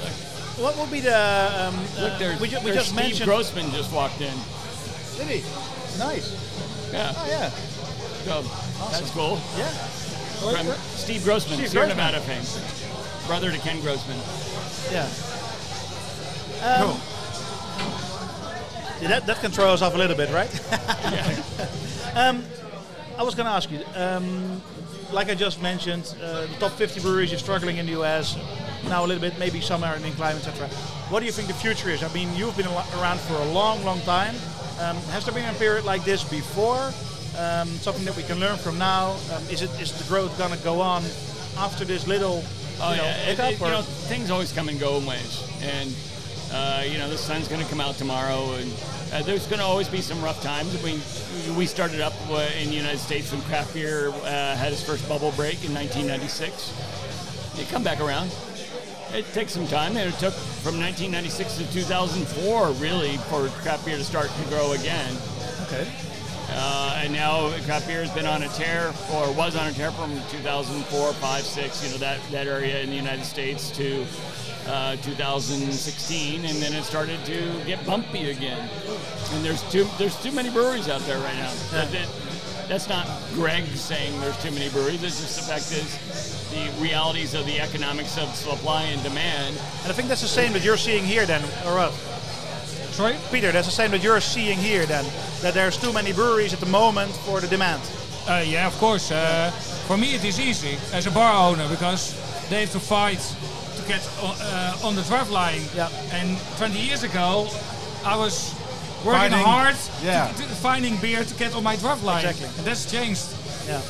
[0.59, 3.27] what would be the um, Look, uh, there's, we, ju- we there's just Steve mentioned
[3.27, 4.35] Grossman just walked in.
[5.17, 5.99] Did he?
[5.99, 6.33] Nice.
[6.93, 7.51] Yeah, Oh yeah.
[7.51, 8.43] so
[8.91, 9.41] that's cool.
[9.57, 9.69] Yeah.
[10.43, 12.13] From Steve Grossman, Steve Sierra Grossman.
[12.13, 13.27] Nevada fame.
[13.27, 14.19] Brother to Ken Grossman.
[14.91, 15.09] Yeah.
[16.63, 17.01] Um,
[19.01, 20.51] yeah, that, that can throw us off a little bit, right?
[20.71, 21.43] yeah.
[22.15, 22.45] um,
[23.19, 24.63] I was going to ask you, um,
[25.13, 28.37] like I just mentioned, uh, the top 50 breweries are struggling in the US,
[28.89, 30.69] now a little bit, maybe some are in climate, etc.
[31.11, 32.03] What do you think the future is?
[32.03, 34.35] I mean, you've been around for a long, long time.
[34.81, 36.93] Um, has there been a period like this before?
[37.39, 39.13] Um, something that we can learn from now?
[39.35, 41.03] Um, is it is the growth going to go on
[41.57, 42.43] after this little
[42.81, 43.53] Oh you know, yeah, it, hiccup?
[43.53, 45.95] it- you know things always come and go in ways, and
[46.53, 48.73] uh, you know the sun's going to come out tomorrow, and
[49.13, 50.83] uh, there's going to always be some rough times.
[50.83, 51.01] We
[51.55, 55.09] we started up uh, in the United States when craft beer uh, had its first
[55.09, 56.73] bubble break in 1996.
[57.59, 58.31] You come back around.
[59.15, 63.97] It takes some time, and it took from 1996 to 2004 really for craft beer
[63.99, 65.15] to start to grow again.
[65.67, 65.87] okay.
[66.55, 69.91] Uh, and now craft beer has been on a tear, or was on a tear
[69.93, 74.05] from 2004, 5, 6, you know, that, that area in the United States to
[74.67, 78.69] uh, 2016, and then it started to get bumpy again.
[79.33, 81.53] And there's too there's too many breweries out there right now.
[81.73, 82.09] That- that-
[82.69, 85.03] that's not Greg saying there's too many breweries.
[85.03, 89.57] It's just the fact is the realities of the economics of supply and demand.
[89.83, 91.93] And I think that's the same that you're seeing here then, or what?
[92.93, 93.17] sorry?
[93.31, 95.05] Peter, that's the same that you're seeing here then,
[95.41, 97.83] that there's too many breweries at the moment for the demand.
[98.29, 99.11] Uh, yeah, of course.
[99.11, 99.51] Uh,
[99.87, 102.15] for me, it is easy as a bar owner because
[102.49, 103.21] they have to fight
[103.77, 105.63] to get uh, on the draft line.
[105.75, 105.89] Yeah.
[106.13, 107.49] And 20 years ago,
[108.05, 108.55] I was
[109.05, 110.29] working Fighting, hard yeah.
[110.29, 112.25] to, to finding beer to get on my draft line.
[112.25, 112.59] Exactly.
[112.59, 113.27] And that's changed.
[113.67, 113.81] Yeah.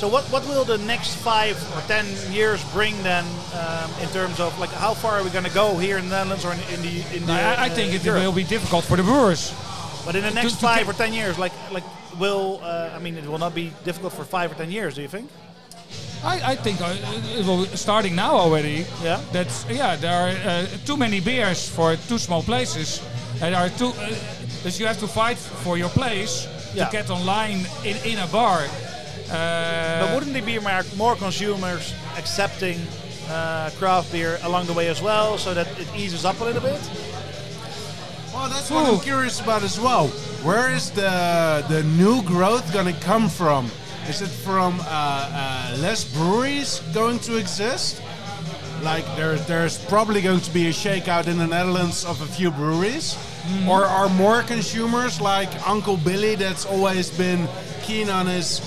[0.00, 4.40] So what, what will the next five or ten years bring then um, in terms
[4.40, 6.60] of like how far are we going to go here in the Netherlands or in,
[6.74, 8.22] in the in the I, I uh, think it Europe?
[8.22, 9.52] will be difficult for the brewers.
[10.06, 11.84] But in the next to five or ten years, like like
[12.18, 14.94] will uh, I mean it will not be difficult for five or ten years?
[14.94, 15.28] Do you think?
[16.24, 16.96] I, I think uh,
[17.38, 18.86] it will starting now already.
[19.02, 19.20] Yeah.
[19.32, 19.96] That's yeah.
[19.96, 23.02] There are uh, too many beers for two small places.
[23.42, 23.92] And there are too.
[24.00, 26.86] Uh, you have to fight for your place Yeah.
[26.86, 28.64] to get online in, in a bar.
[29.30, 32.78] Uh, But wouldn't there be more, more consumers accepting
[33.30, 36.62] uh, craft beer along the way as well, so that it eases up a little
[36.62, 36.80] bit?
[38.34, 40.08] Well, that's what I'm curious about as well.
[40.42, 43.70] Where is the the new growth going to come from?
[44.08, 48.00] Is it from uh, uh, less breweries going to exist?
[48.82, 52.50] Like there's there's probably going to be a shakeout in the Netherlands of a few
[52.50, 53.16] breweries,
[53.68, 57.46] or are more consumers like Uncle Billy that's always been
[57.82, 58.60] keen on his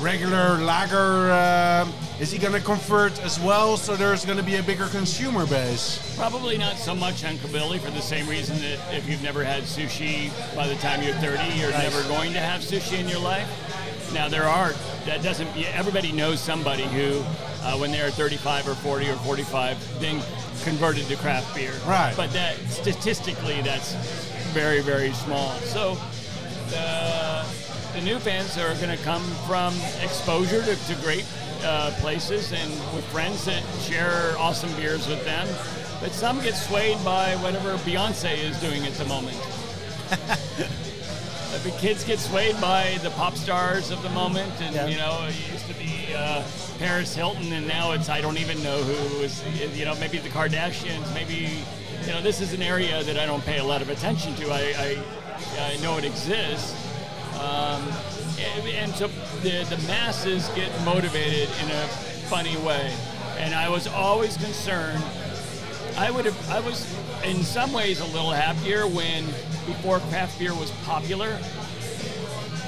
[0.00, 1.30] regular lager?
[1.30, 3.76] Uh, is he going to convert as well?
[3.76, 6.16] So there's going to be a bigger consumer base.
[6.16, 9.62] Probably not so much Uncle Billy for the same reason that if you've never had
[9.64, 13.48] sushi by the time you're 30, you're never going to have sushi in your life.
[14.12, 14.72] Now there are
[15.06, 17.22] that doesn't everybody knows somebody who
[17.62, 20.20] uh, when they're 35 or 40 or 45 then
[20.64, 21.72] converted to craft beer.
[21.86, 22.12] Right.
[22.16, 23.94] But that statistically that's
[24.52, 25.52] very very small.
[25.60, 25.96] So
[26.70, 27.19] the
[27.94, 31.24] the new fans are going to come from exposure to, to great
[31.64, 35.46] uh, places and with friends that share awesome beers with them.
[36.00, 39.36] But some get swayed by whatever Beyonce is doing at the moment.
[41.64, 44.86] The kids get swayed by the pop stars of the moment, and Yeah.
[44.86, 46.42] you know, it used to be uh,
[46.78, 49.42] Paris Hilton, and now it's I don't even know who is.
[49.76, 51.50] You know, maybe the Kardashians, maybe.
[52.06, 54.50] You know, this is an area that I don't pay a lot of attention to.
[54.50, 54.62] I,
[55.58, 56.72] I, I know it exists,
[57.40, 57.82] um,
[58.38, 59.08] and, and so
[59.42, 61.86] the the masses get motivated in a
[62.28, 62.94] funny way,
[63.38, 65.02] and I was always concerned
[65.96, 66.50] I would have.
[66.50, 66.86] I was,
[67.24, 69.26] in some ways, a little happier when
[69.66, 71.38] before craft beer was popular.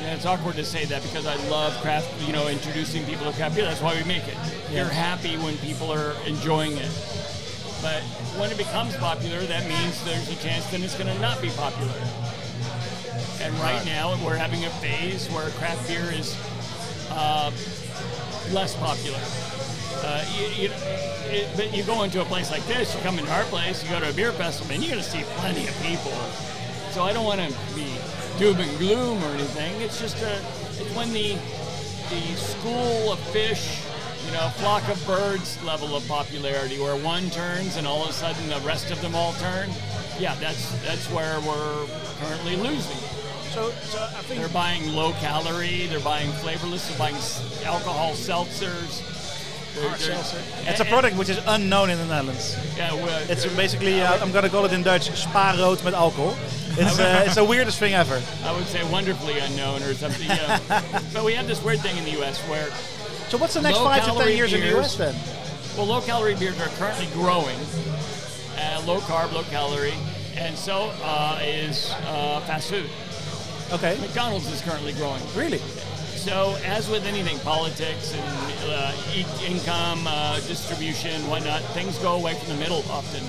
[0.01, 2.09] Yeah, it's awkward to say that because I love craft.
[2.27, 3.65] You know, introducing people to craft beer.
[3.65, 4.37] That's why we make it.
[4.71, 6.91] You're happy when people are enjoying it.
[7.81, 8.03] But
[8.39, 11.49] when it becomes popular, that means there's a chance that it's going to not be
[11.51, 11.93] popular.
[13.43, 16.37] And right now, we're having a phase where craft beer is
[17.11, 17.51] uh,
[18.53, 19.19] less popular.
[20.05, 20.71] Uh, you, you,
[21.27, 23.91] it, but you go into a place like this, you come into our place, you
[23.91, 26.13] go to a beer festival, and you're going to see plenty of people.
[26.93, 27.87] So I don't want to be
[28.39, 29.81] doom and gloom or anything.
[29.81, 30.37] It's just a,
[30.81, 31.37] it's when the
[32.11, 33.81] the school of fish,
[34.27, 38.13] you know, flock of birds level of popularity, where one turns and all of a
[38.13, 39.71] sudden the rest of them all turn.
[40.19, 41.87] Yeah, that's that's where we're
[42.21, 42.99] currently losing.
[43.53, 47.15] So, so I think They're buying low calorie, they're buying flavorless, they're buying
[47.65, 49.03] alcohol seltzers.
[49.75, 52.57] They're- they're- it's a product which is unknown in the Netherlands.
[52.77, 56.37] Yeah, well, It's basically, uh, I'm gonna call it in Dutch, Spa rood met alcohol.
[56.77, 58.21] It's, uh, it's the weirdest thing ever.
[58.45, 60.27] I would say wonderfully unknown or something.
[60.29, 60.59] Yeah.
[61.13, 62.39] but we have this weird thing in the U.S.
[62.49, 62.69] where,
[63.29, 64.79] So what's the next five to ten calorie years in the.
[64.79, 65.15] US then?
[65.77, 67.57] well, low calorie beers are currently growing,
[68.59, 69.95] uh, low carb, low calorie,
[70.37, 72.89] and so uh, is uh, fast food.
[73.73, 73.97] Okay.
[74.01, 75.23] McDonald's is currently growing.
[75.35, 75.59] Really?
[75.59, 78.93] So, as with anything, politics and uh,
[79.45, 83.25] income uh, distribution, whatnot, things go away from the middle often.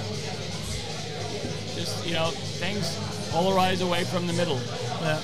[1.75, 2.27] Just you know,
[2.59, 2.97] things
[3.31, 4.59] polarize away from the middle.
[5.01, 5.19] Yeah.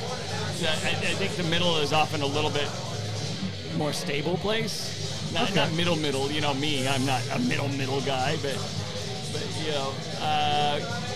[0.61, 2.70] I, I think the middle is often a little bit
[3.78, 5.32] more stable place.
[5.34, 6.32] Not, not middle middle.
[6.32, 8.57] You know me, I'm not a middle middle guy, but
[9.34, 9.93] but you know.
[10.22, 11.09] Uh,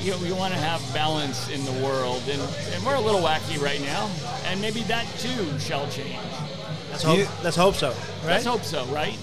[0.00, 2.40] you know, we want to have balance in the world, and,
[2.74, 4.10] and we're a little wacky right now,
[4.46, 6.16] and maybe that too shall change.
[6.90, 7.30] Let's hope, Yeah.
[7.42, 7.90] let's hope so.
[7.90, 8.26] Right?
[8.26, 9.16] Let's hope so, right?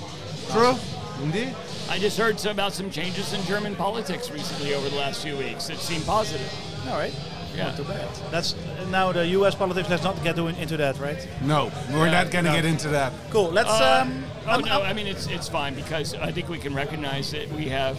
[0.51, 0.75] True.
[1.21, 1.55] Indeed.
[1.89, 5.37] I just heard some, about some changes in German politics recently over the last few
[5.37, 6.51] weeks that seem positive.
[6.89, 7.13] All right.
[7.55, 7.65] Yeah.
[7.67, 8.07] Not too bad.
[8.31, 8.55] That's
[8.89, 9.53] now the U.S.
[9.53, 9.87] politics.
[9.89, 11.27] Let's not get doing- into that, right?
[11.43, 12.55] No, we're Yeah, not going to no.
[12.55, 13.13] get into that.
[13.29, 13.51] Cool.
[13.51, 13.69] Let's.
[13.69, 16.57] Uh, um, oh I'm- no, I'm- I mean it's it's fine because I think we
[16.57, 17.95] can recognize that we have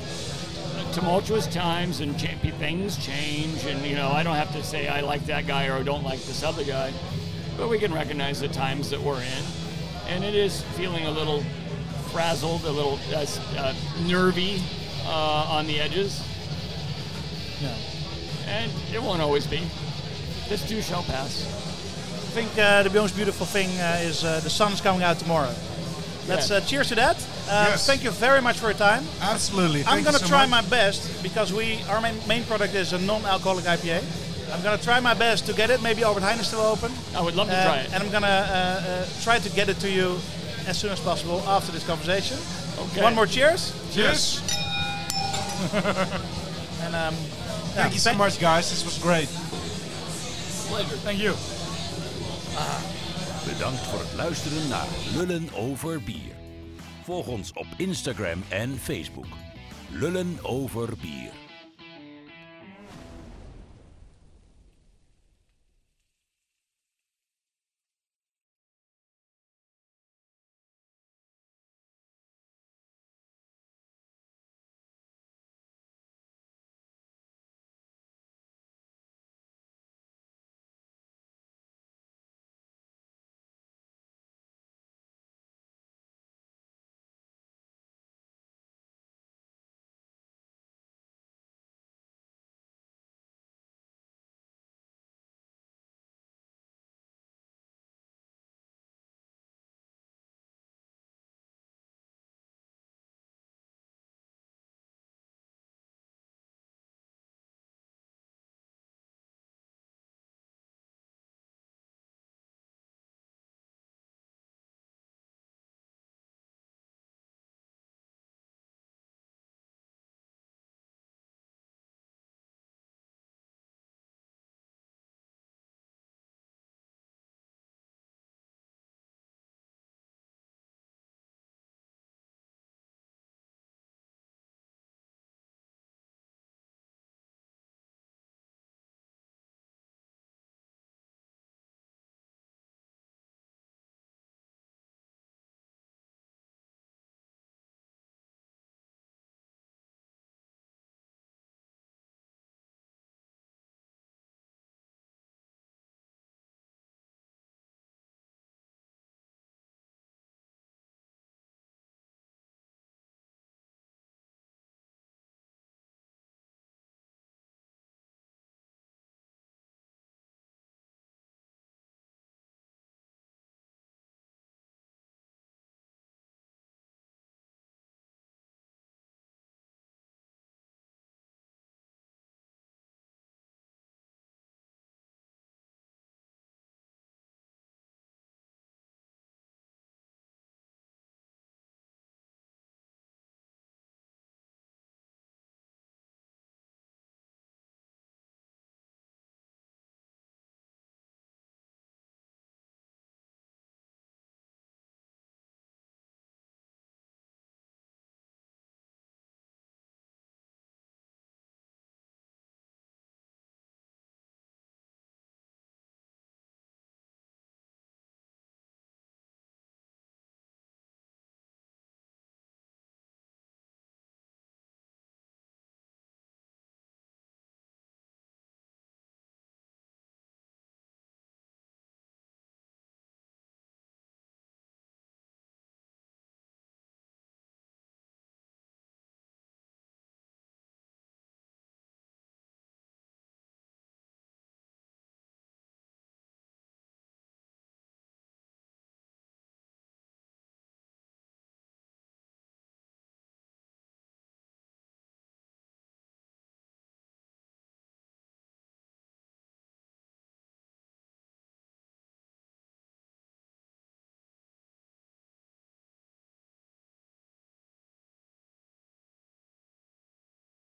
[0.95, 5.01] tumultuous times and cha- things change, and you know I don't have to say I
[5.01, 6.93] like that guy or I don't like this other guy,
[7.59, 9.45] but we can recognize the times that we're in,
[10.09, 11.43] and it is feeling a little
[12.13, 13.27] frazzled, a little uh,
[13.59, 13.75] uh,
[14.07, 14.63] nervy
[15.05, 16.23] uh, on the edges,
[17.61, 17.77] yeah.
[18.47, 19.67] and it won't always be.
[20.49, 21.45] This too shall pass.
[21.45, 25.55] I think uh, the most beautiful thing uh, is uh, the sun's coming out tomorrow.
[26.29, 27.17] Let's uh, cheers to that.
[27.49, 27.87] Uh, Yes.
[27.87, 29.05] Thank you very much for your time.
[29.21, 29.85] Absolutely.
[29.87, 30.65] I'm gonna so try much.
[30.65, 34.03] my best because we our main, main product is a non-alcoholic IPA.
[34.53, 35.83] I'm gonna try my best to get it.
[35.83, 36.93] Maybe Albert Heijn is still open.
[37.17, 37.93] I would love to Uh, try it.
[37.93, 40.19] And I'm gonna uh, uh, try to get it to you
[40.67, 42.39] as soon as possible after this conversation.
[42.79, 43.03] Okay.
[43.03, 43.73] One more cheers.
[43.93, 44.41] Cheers.
[46.85, 47.15] And um,
[47.75, 48.69] Thank you so much, guys.
[48.71, 49.29] This was great.
[50.69, 50.97] Pleasure.
[51.01, 51.35] Thank you.
[53.47, 56.35] Bedankt voor het luisteren naar Lullen over bier.
[57.03, 59.27] Volg ons op Instagram en Facebook.
[59.91, 61.44] Lullen over bier.